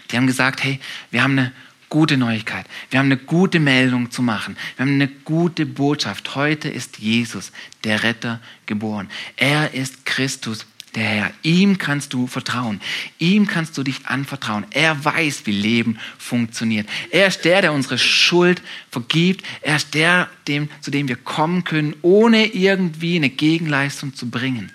Die 0.09 0.17
haben 0.17 0.27
gesagt, 0.27 0.63
hey, 0.63 0.79
wir 1.11 1.21
haben 1.21 1.37
eine 1.37 1.51
gute 1.89 2.17
Neuigkeit. 2.17 2.65
Wir 2.89 2.99
haben 2.99 3.07
eine 3.07 3.17
gute 3.17 3.59
Meldung 3.59 4.11
zu 4.11 4.21
machen. 4.21 4.55
Wir 4.75 4.85
haben 4.85 4.93
eine 4.93 5.07
gute 5.07 5.65
Botschaft. 5.65 6.35
Heute 6.35 6.69
ist 6.69 6.99
Jesus, 6.99 7.51
der 7.83 8.03
Retter, 8.03 8.39
geboren. 8.65 9.09
Er 9.35 9.73
ist 9.73 10.05
Christus, 10.05 10.65
der 10.95 11.03
Herr. 11.03 11.31
Ihm 11.43 11.77
kannst 11.77 12.13
du 12.13 12.27
vertrauen. 12.27 12.81
Ihm 13.17 13.47
kannst 13.47 13.77
du 13.77 13.83
dich 13.83 14.05
anvertrauen. 14.05 14.65
Er 14.71 15.03
weiß, 15.03 15.45
wie 15.45 15.51
Leben 15.51 15.99
funktioniert. 16.17 16.87
Er 17.11 17.27
ist 17.27 17.45
der, 17.45 17.61
der 17.61 17.73
unsere 17.73 17.97
Schuld 17.97 18.61
vergibt. 18.89 19.45
Er 19.61 19.75
ist 19.75 19.93
der, 19.93 20.29
dem, 20.47 20.69
zu 20.81 20.91
dem 20.91 21.07
wir 21.07 21.15
kommen 21.15 21.63
können, 21.63 21.95
ohne 22.01 22.47
irgendwie 22.47 23.15
eine 23.15 23.29
Gegenleistung 23.29 24.15
zu 24.15 24.29
bringen. 24.29 24.71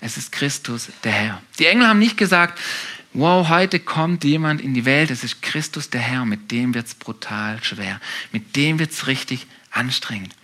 Es 0.00 0.16
ist 0.16 0.32
Christus, 0.32 0.88
der 1.04 1.12
Herr. 1.12 1.42
Die 1.58 1.66
Engel 1.66 1.86
haben 1.86 1.98
nicht 1.98 2.16
gesagt, 2.16 2.58
wow, 3.12 3.48
heute 3.48 3.80
kommt 3.80 4.24
jemand 4.24 4.60
in 4.60 4.74
die 4.74 4.84
Welt, 4.84 5.10
es 5.10 5.24
ist 5.24 5.42
Christus, 5.42 5.90
der 5.90 6.00
Herr, 6.00 6.24
mit 6.24 6.50
dem 6.50 6.74
wird 6.74 6.86
es 6.86 6.94
brutal 6.94 7.62
schwer. 7.62 8.00
Mit 8.32 8.56
dem 8.56 8.78
wird 8.78 8.92
es 8.92 9.06
richtig 9.06 9.46
anstrengend. 9.70 10.34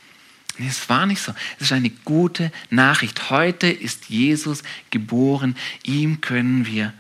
Nee, 0.59 0.69
es 0.69 0.89
war 0.89 1.07
nicht 1.07 1.21
so. 1.21 1.33
Es 1.57 1.67
ist 1.67 1.73
eine 1.73 1.91
gute 1.91 2.51
Nachricht. 2.71 3.31
Heute 3.31 3.67
ist 3.69 4.09
Jesus 4.09 4.63
geboren. 4.91 5.57
Ihm 5.83 6.21
können 6.21 6.67
wir 6.67 6.95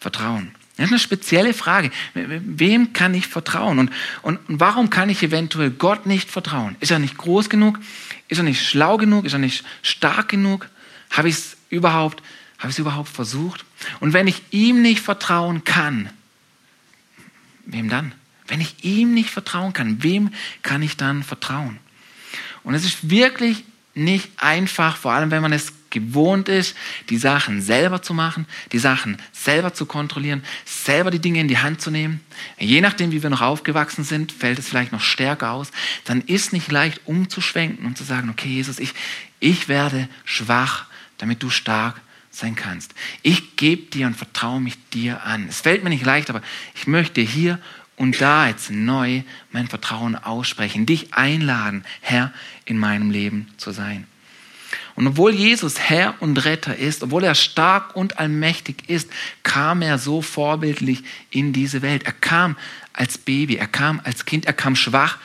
vertrauen. 0.00 0.52
Das 0.76 0.86
ist 0.86 0.92
eine 0.92 0.98
spezielle 0.98 1.52
Frage. 1.52 1.90
Wem 2.14 2.94
kann 2.94 3.12
ich 3.12 3.26
vertrauen? 3.26 3.78
Und, 3.78 3.92
und, 4.22 4.38
warum 4.48 4.88
kann 4.88 5.10
ich 5.10 5.22
eventuell 5.22 5.70
Gott 5.70 6.06
nicht 6.06 6.30
vertrauen? 6.30 6.76
Ist 6.80 6.90
er 6.90 6.98
nicht 6.98 7.18
groß 7.18 7.50
genug? 7.50 7.78
Ist 8.28 8.38
er 8.38 8.44
nicht 8.44 8.66
schlau 8.66 8.96
genug? 8.96 9.26
Ist 9.26 9.34
er 9.34 9.38
nicht 9.38 9.64
stark 9.82 10.30
genug? 10.30 10.68
Habe 11.10 11.28
ich 11.28 11.34
es 11.34 11.56
überhaupt, 11.68 12.22
habe 12.58 12.70
ich 12.70 12.76
es 12.76 12.78
überhaupt 12.78 13.10
versucht? 13.10 13.66
Und 14.00 14.14
wenn 14.14 14.26
ich 14.26 14.42
ihm 14.50 14.80
nicht 14.80 15.00
vertrauen 15.00 15.64
kann, 15.64 16.08
wem 17.66 17.90
dann? 17.90 18.12
Wenn 18.48 18.60
ich 18.62 18.82
ihm 18.82 19.12
nicht 19.12 19.30
vertrauen 19.30 19.74
kann, 19.74 20.02
wem 20.02 20.30
kann 20.62 20.80
ich 20.80 20.96
dann 20.96 21.22
vertrauen? 21.22 21.78
Und 22.64 22.74
es 22.74 22.84
ist 22.84 23.10
wirklich 23.10 23.64
nicht 23.94 24.30
einfach, 24.38 24.96
vor 24.96 25.12
allem 25.12 25.30
wenn 25.30 25.42
man 25.42 25.52
es 25.52 25.72
gewohnt 25.90 26.48
ist, 26.48 26.74
die 27.10 27.18
Sachen 27.18 27.60
selber 27.60 28.02
zu 28.02 28.14
machen, 28.14 28.46
die 28.72 28.78
Sachen 28.78 29.18
selber 29.32 29.74
zu 29.74 29.86
kontrollieren, 29.86 30.42
selber 30.64 31.10
die 31.10 31.18
Dinge 31.18 31.40
in 31.40 31.48
die 31.48 31.58
Hand 31.58 31.82
zu 31.82 31.90
nehmen. 31.90 32.20
Je 32.58 32.80
nachdem, 32.80 33.12
wie 33.12 33.22
wir 33.22 33.30
noch 33.30 33.42
aufgewachsen 33.42 34.02
sind, 34.02 34.32
fällt 34.32 34.58
es 34.58 34.68
vielleicht 34.68 34.92
noch 34.92 35.02
stärker 35.02 35.50
aus. 35.50 35.70
Dann 36.04 36.22
ist 36.22 36.52
nicht 36.52 36.72
leicht 36.72 37.02
umzuschwenken 37.04 37.86
und 37.86 37.98
zu 37.98 38.04
sagen, 38.04 38.30
okay, 38.30 38.48
Jesus, 38.48 38.78
ich, 38.78 38.94
ich 39.38 39.68
werde 39.68 40.08
schwach, 40.24 40.86
damit 41.18 41.42
du 41.42 41.50
stark 41.50 42.00
sein 42.30 42.56
kannst. 42.56 42.94
Ich 43.22 43.56
gebe 43.56 43.90
dir 43.90 44.06
und 44.06 44.16
vertraue 44.16 44.60
mich 44.60 44.78
dir 44.94 45.22
an. 45.24 45.46
Es 45.48 45.60
fällt 45.60 45.84
mir 45.84 45.90
nicht 45.90 46.06
leicht, 46.06 46.30
aber 46.30 46.40
ich 46.74 46.86
möchte 46.86 47.20
hier 47.20 47.58
und 47.96 48.20
da 48.20 48.48
jetzt 48.48 48.70
neu 48.70 49.22
mein 49.50 49.68
Vertrauen 49.68 50.16
aussprechen, 50.16 50.86
dich 50.86 51.14
einladen, 51.14 51.84
Herr 52.00 52.32
in 52.64 52.78
meinem 52.78 53.10
Leben 53.10 53.48
zu 53.58 53.70
sein. 53.70 54.06
Und 54.94 55.06
obwohl 55.06 55.32
Jesus 55.32 55.78
Herr 55.78 56.14
und 56.20 56.44
Retter 56.44 56.76
ist, 56.76 57.02
obwohl 57.02 57.24
er 57.24 57.34
stark 57.34 57.96
und 57.96 58.18
allmächtig 58.18 58.88
ist, 58.88 59.10
kam 59.42 59.82
er 59.82 59.98
so 59.98 60.20
vorbildlich 60.20 61.02
in 61.30 61.52
diese 61.52 61.82
Welt. 61.82 62.04
Er 62.04 62.12
kam 62.12 62.56
als 62.92 63.18
Baby, 63.18 63.56
er 63.56 63.66
kam 63.66 64.00
als 64.04 64.26
Kind, 64.26 64.46
er 64.46 64.52
kam 64.52 64.76
schwach 64.76 65.18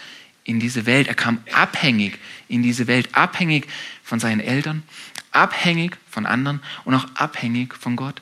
in 0.44 0.60
diese 0.60 0.86
Welt, 0.86 1.08
er 1.08 1.16
kam 1.16 1.40
abhängig 1.52 2.18
in 2.48 2.64
diese 2.64 2.88
Welt, 2.88 3.10
abhängig 3.14 3.68
von 4.04 4.20
seinen 4.20 4.40
Eltern, 4.40 4.84
abhängig 5.32 5.98
von 6.10 6.26
anderen 6.26 6.62
und 6.86 6.96
auch 6.96 7.06
abhängig 7.16 7.74
von 7.76 7.98
Gott. 7.98 8.22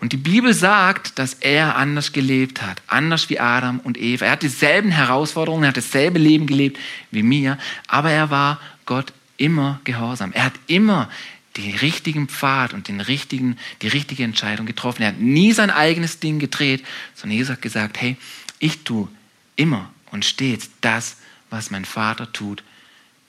Und 0.00 0.12
die 0.12 0.16
Bibel 0.16 0.52
sagt, 0.52 1.18
dass 1.18 1.34
er 1.34 1.76
anders 1.76 2.12
gelebt 2.12 2.62
hat, 2.62 2.82
anders 2.88 3.30
wie 3.30 3.38
Adam 3.38 3.78
und 3.80 3.96
Eva. 3.96 4.24
Er 4.24 4.32
hat 4.32 4.42
dieselben 4.42 4.90
Herausforderungen, 4.90 5.64
er 5.64 5.68
hat 5.68 5.76
dasselbe 5.76 6.18
Leben 6.18 6.46
gelebt 6.46 6.78
wie 7.10 7.22
mir, 7.22 7.56
aber 7.86 8.10
er 8.10 8.30
war 8.30 8.60
Gott 8.84 9.12
immer 9.36 9.80
gehorsam. 9.84 10.32
Er 10.32 10.44
hat 10.44 10.54
immer 10.66 11.08
den 11.56 11.76
richtigen 11.76 12.28
Pfad 12.28 12.72
und 12.72 12.88
den 12.88 13.00
richtigen, 13.00 13.58
die 13.82 13.88
richtige 13.88 14.24
Entscheidung 14.24 14.66
getroffen. 14.66 15.02
Er 15.02 15.08
hat 15.08 15.20
nie 15.20 15.52
sein 15.52 15.70
eigenes 15.70 16.18
Ding 16.18 16.38
gedreht, 16.38 16.84
sondern 17.14 17.38
Jesus 17.38 17.52
hat 17.52 17.62
gesagt, 17.62 18.00
hey, 18.00 18.16
ich 18.58 18.84
tue 18.84 19.08
immer 19.56 19.90
und 20.10 20.24
stets 20.24 20.70
das, 20.80 21.18
was 21.50 21.70
mein 21.70 21.84
Vater 21.84 22.32
tut 22.32 22.62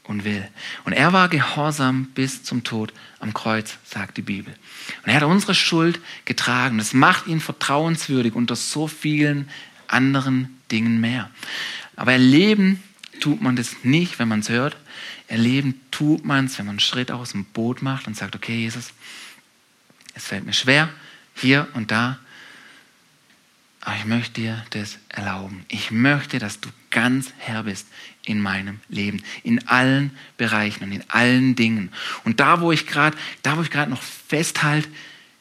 und 0.03 0.25
will. 0.25 0.47
Und 0.83 0.93
er 0.93 1.13
war 1.13 1.29
gehorsam 1.29 2.05
bis 2.13 2.43
zum 2.43 2.63
Tod 2.63 2.93
am 3.19 3.33
Kreuz, 3.33 3.77
sagt 3.85 4.17
die 4.17 4.21
Bibel. 4.21 4.53
Und 5.03 5.09
er 5.09 5.15
hat 5.15 5.23
unsere 5.23 5.55
Schuld 5.55 5.99
getragen. 6.25 6.77
Das 6.77 6.93
macht 6.93 7.27
ihn 7.27 7.39
vertrauenswürdig 7.39 8.35
unter 8.35 8.55
so 8.55 8.87
vielen 8.87 9.49
anderen 9.87 10.59
Dingen 10.71 10.99
mehr. 10.99 11.29
Aber 11.95 12.11
erleben 12.11 12.83
tut 13.19 13.41
man 13.41 13.55
das 13.55 13.83
nicht, 13.83 14.19
wenn 14.19 14.27
man 14.27 14.41
es 14.41 14.49
hört. 14.49 14.75
Erleben 15.27 15.79
tut 15.91 16.25
man 16.25 16.45
es, 16.45 16.57
wenn 16.57 16.65
man 16.65 16.73
einen 16.73 16.79
Schritt 16.79 17.11
aus 17.11 17.31
dem 17.31 17.45
Boot 17.45 17.81
macht 17.81 18.07
und 18.07 18.17
sagt, 18.17 18.35
okay, 18.35 18.57
Jesus, 18.57 18.91
es 20.13 20.25
fällt 20.25 20.45
mir 20.45 20.53
schwer, 20.53 20.89
hier 21.35 21.67
und 21.73 21.91
da, 21.91 22.19
aber 23.81 23.95
ich 23.97 24.05
möchte 24.05 24.41
dir 24.41 24.65
das 24.69 24.97
erlauben. 25.09 25.65
Ich 25.67 25.91
möchte, 25.91 26.39
dass 26.39 26.59
du 26.59 26.69
ganz 26.93 27.33
Herr 27.39 27.63
bist 27.63 27.87
in 28.25 28.39
meinem 28.39 28.79
Leben, 28.87 29.21
in 29.43 29.67
allen 29.67 30.11
Bereichen 30.37 30.85
und 30.85 30.93
in 30.93 31.03
allen 31.09 31.55
Dingen. 31.55 31.91
Und 32.23 32.39
da, 32.39 32.61
wo 32.61 32.71
ich 32.71 32.87
gerade, 32.87 33.17
da, 33.41 33.57
wo 33.57 33.61
ich 33.61 33.69
gerade 33.69 33.91
noch 33.91 34.01
festhalte, 34.01 34.87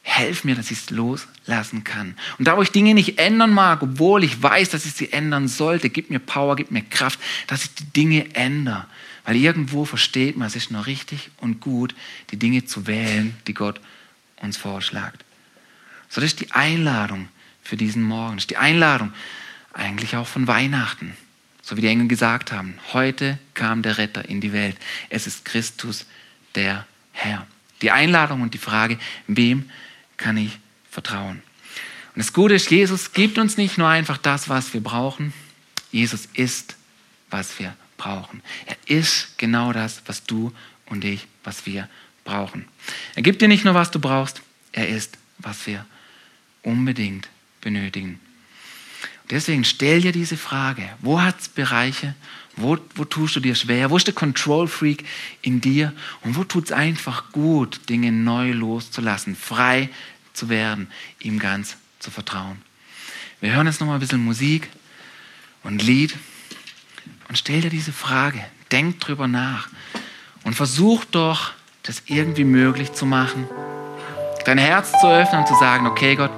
helf 0.02 0.42
mir, 0.42 0.56
dass 0.56 0.72
ich 0.72 0.78
es 0.78 0.90
loslassen 0.90 1.84
kann. 1.84 2.16
Und 2.38 2.48
da, 2.48 2.56
wo 2.56 2.62
ich 2.62 2.72
Dinge 2.72 2.94
nicht 2.94 3.20
ändern 3.20 3.50
mag, 3.50 3.82
obwohl 3.82 4.24
ich 4.24 4.42
weiß, 4.42 4.70
dass 4.70 4.84
ich 4.84 4.94
sie 4.94 5.12
ändern 5.12 5.46
sollte, 5.46 5.90
gib 5.90 6.10
mir 6.10 6.18
Power, 6.18 6.56
gib 6.56 6.72
mir 6.72 6.82
Kraft, 6.82 7.20
dass 7.46 7.62
ich 7.62 7.74
die 7.74 7.84
Dinge 7.84 8.34
ändere. 8.34 8.86
Weil 9.24 9.36
irgendwo 9.36 9.84
versteht 9.84 10.36
man, 10.36 10.48
es 10.48 10.56
ist 10.56 10.72
nur 10.72 10.86
richtig 10.86 11.30
und 11.36 11.60
gut, 11.60 11.94
die 12.32 12.38
Dinge 12.38 12.64
zu 12.64 12.88
wählen, 12.88 13.36
die 13.46 13.54
Gott 13.54 13.80
uns 14.40 14.56
vorschlägt. 14.56 15.24
So, 16.08 16.20
das 16.20 16.32
ist 16.32 16.40
die 16.40 16.50
Einladung 16.50 17.28
für 17.62 17.76
diesen 17.76 18.02
Morgen. 18.02 18.36
Das 18.36 18.42
ist 18.42 18.50
die 18.50 18.56
Einladung 18.56 19.12
eigentlich 19.72 20.16
auch 20.16 20.26
von 20.26 20.48
Weihnachten. 20.48 21.16
So 21.62 21.76
wie 21.76 21.80
die 21.80 21.86
Engel 21.86 22.08
gesagt 22.08 22.52
haben, 22.52 22.78
heute 22.92 23.38
kam 23.54 23.82
der 23.82 23.98
Retter 23.98 24.28
in 24.28 24.40
die 24.40 24.52
Welt. 24.52 24.76
Es 25.08 25.26
ist 25.26 25.44
Christus, 25.44 26.06
der 26.56 26.86
Herr. 27.12 27.46
Die 27.80 27.92
Einladung 27.92 28.42
und 28.42 28.54
die 28.54 28.58
Frage, 28.58 28.98
wem 29.28 29.70
kann 30.16 30.36
ich 30.36 30.58
vertrauen? 30.90 31.42
Und 32.14 32.18
das 32.18 32.32
Gute 32.32 32.54
ist, 32.54 32.70
Jesus 32.70 33.12
gibt 33.12 33.38
uns 33.38 33.56
nicht 33.56 33.78
nur 33.78 33.88
einfach 33.88 34.18
das, 34.18 34.48
was 34.48 34.74
wir 34.74 34.82
brauchen. 34.82 35.32
Jesus 35.90 36.28
ist, 36.34 36.76
was 37.30 37.58
wir 37.58 37.74
brauchen. 37.96 38.42
Er 38.66 38.76
ist 38.86 39.38
genau 39.38 39.72
das, 39.72 40.02
was 40.06 40.24
du 40.24 40.52
und 40.86 41.04
ich, 41.04 41.26
was 41.44 41.64
wir 41.64 41.88
brauchen. 42.24 42.66
Er 43.14 43.22
gibt 43.22 43.40
dir 43.40 43.48
nicht 43.48 43.64
nur, 43.64 43.74
was 43.74 43.90
du 43.90 43.98
brauchst, 43.98 44.42
er 44.72 44.88
ist, 44.88 45.16
was 45.38 45.66
wir 45.66 45.86
unbedingt 46.62 47.28
benötigen. 47.60 48.20
Deswegen 49.30 49.64
stell 49.64 50.00
dir 50.00 50.12
diese 50.12 50.36
Frage, 50.36 50.88
wo 51.00 51.20
hat 51.20 51.40
es 51.40 51.48
Bereiche, 51.48 52.14
wo, 52.56 52.76
wo 52.94 53.04
tust 53.04 53.36
du 53.36 53.40
dir 53.40 53.54
schwer, 53.54 53.90
wo 53.90 53.96
ist 53.96 54.06
der 54.06 54.14
Control 54.14 54.68
Freak 54.68 55.04
in 55.40 55.60
dir? 55.60 55.92
Und 56.22 56.36
wo 56.36 56.44
tut 56.44 56.66
es 56.66 56.72
einfach 56.72 57.32
gut, 57.32 57.88
Dinge 57.88 58.12
neu 58.12 58.52
loszulassen, 58.52 59.36
frei 59.36 59.88
zu 60.32 60.48
werden, 60.48 60.88
ihm 61.20 61.38
ganz 61.38 61.76
zu 61.98 62.10
vertrauen. 62.10 62.60
Wir 63.40 63.52
hören 63.52 63.66
jetzt 63.66 63.80
nochmal 63.80 63.96
ein 63.96 64.00
bisschen 64.00 64.24
Musik 64.24 64.68
und 65.62 65.82
Lied 65.82 66.14
und 67.28 67.38
stell 67.38 67.62
dir 67.62 67.70
diese 67.70 67.92
Frage, 67.92 68.44
denk 68.70 69.00
drüber 69.00 69.28
nach 69.28 69.68
und 70.44 70.54
versuch 70.54 71.04
doch, 71.06 71.52
das 71.82 72.02
irgendwie 72.06 72.44
möglich 72.44 72.92
zu 72.92 73.06
machen, 73.06 73.46
dein 74.44 74.58
Herz 74.58 74.92
zu 75.00 75.08
öffnen 75.08 75.40
und 75.40 75.48
zu 75.48 75.54
sagen, 75.54 75.86
okay 75.86 76.14
Gott, 76.14 76.30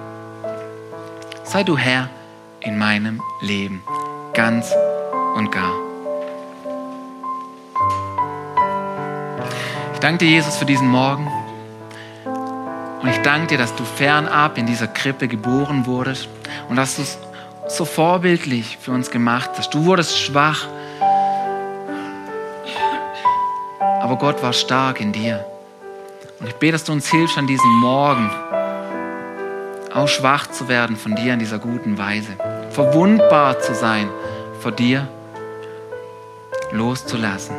sei 1.44 1.62
du 1.64 1.76
Herr 1.76 2.08
in 2.64 2.78
meinem 2.78 3.20
Leben, 3.40 3.82
ganz 4.32 4.72
und 5.34 5.52
gar. 5.52 5.72
Ich 9.92 10.00
danke 10.00 10.24
dir, 10.24 10.30
Jesus, 10.30 10.56
für 10.56 10.64
diesen 10.64 10.88
Morgen. 10.88 11.30
Und 13.02 13.08
ich 13.08 13.18
danke 13.18 13.48
dir, 13.48 13.58
dass 13.58 13.74
du 13.76 13.84
fernab 13.84 14.56
in 14.56 14.66
dieser 14.66 14.86
Krippe 14.86 15.28
geboren 15.28 15.84
wurdest 15.86 16.28
und 16.68 16.76
dass 16.76 16.96
du 16.96 17.02
es 17.02 17.18
so 17.68 17.84
vorbildlich 17.84 18.78
für 18.80 18.92
uns 18.92 19.10
gemacht 19.10 19.50
hast. 19.56 19.74
Du 19.74 19.84
wurdest 19.84 20.18
schwach, 20.18 20.66
aber 24.00 24.16
Gott 24.16 24.42
war 24.42 24.52
stark 24.52 25.00
in 25.00 25.12
dir. 25.12 25.44
Und 26.40 26.48
ich 26.48 26.54
bete, 26.54 26.72
dass 26.72 26.84
du 26.84 26.92
uns 26.92 27.10
hilfst 27.10 27.38
an 27.38 27.46
diesem 27.46 27.70
Morgen, 27.80 28.30
auch 29.94 30.08
schwach 30.08 30.48
zu 30.48 30.68
werden 30.68 30.96
von 30.96 31.14
dir 31.14 31.34
in 31.34 31.38
dieser 31.38 31.58
guten 31.58 31.96
Weise, 31.96 32.36
verwundbar 32.74 33.60
zu 33.60 33.72
sein 33.72 34.08
vor 34.60 34.72
dir, 34.72 35.06
loszulassen. 36.72 37.54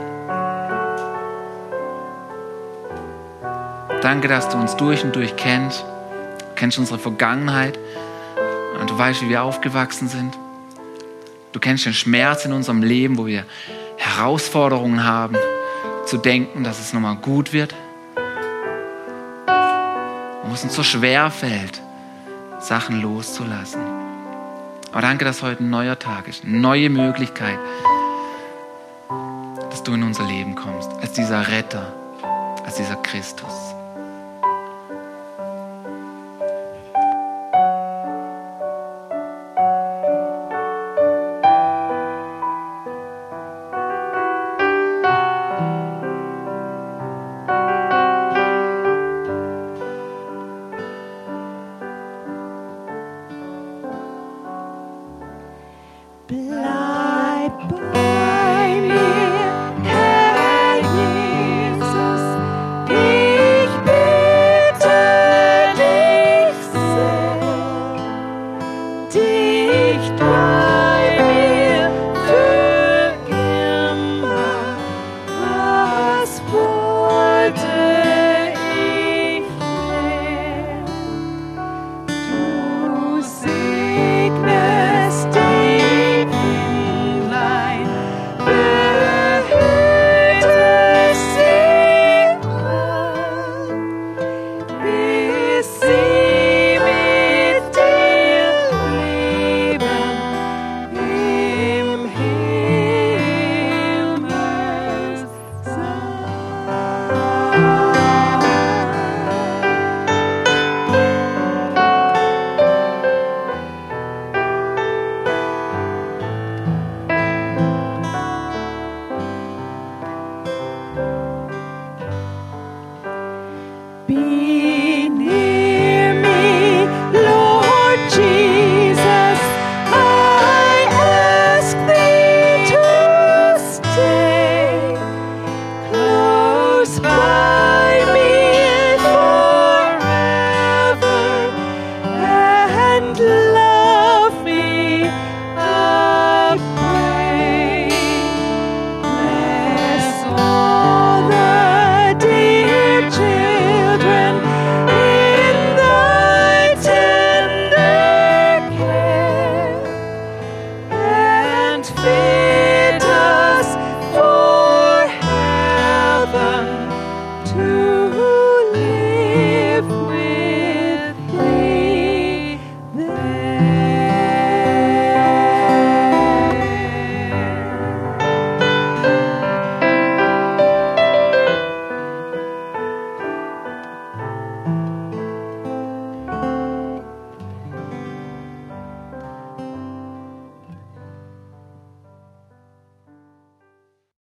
Danke, 4.02 4.28
dass 4.28 4.50
du 4.50 4.58
uns 4.58 4.76
durch 4.76 5.04
und 5.04 5.16
durch 5.16 5.36
kennst. 5.38 5.84
Du 5.84 6.56
kennst 6.56 6.78
unsere 6.78 7.00
Vergangenheit 7.00 7.80
und 8.80 8.90
du 8.90 8.98
weißt, 8.98 9.22
wie 9.22 9.30
wir 9.30 9.42
aufgewachsen 9.44 10.10
sind. 10.10 10.38
Du 11.54 11.60
kennst 11.62 11.86
den 11.86 11.94
Schmerz 11.94 12.44
in 12.44 12.52
unserem 12.52 12.84
Leben, 12.84 13.18
wo 13.18 13.26
wir 13.26 13.46
Herausforderungen 13.96 15.06
haben, 15.06 15.38
zu 16.06 16.18
denken, 16.18 16.66
dass 16.66 16.80
es 16.80 16.92
nochmal 16.94 17.16
gut 17.16 17.54
wird. 17.54 17.74
Und 20.44 20.50
wo 20.50 20.54
es 20.54 20.64
uns 20.64 20.76
so 20.76 20.84
schwer 20.84 21.32
fällt, 21.32 21.82
Sachen 22.60 23.02
loszulassen. 23.02 23.95
Aber 24.96 25.02
danke, 25.02 25.26
dass 25.26 25.42
heute 25.42 25.62
ein 25.62 25.70
neuer 25.70 26.00
Tag 26.00 26.30
ist, 26.30 26.46
eine 26.46 26.58
neue 26.58 26.90
Möglichkeit, 26.90 27.60
dass 29.70 29.84
du 29.84 29.94
in 29.94 30.04
unser 30.04 30.24
Leben 30.24 30.56
kommst, 30.56 30.90
als 31.02 31.12
dieser 31.12 31.50
Retter, 31.50 31.92
als 32.64 32.76
dieser 32.76 32.96
Christus. 32.96 33.75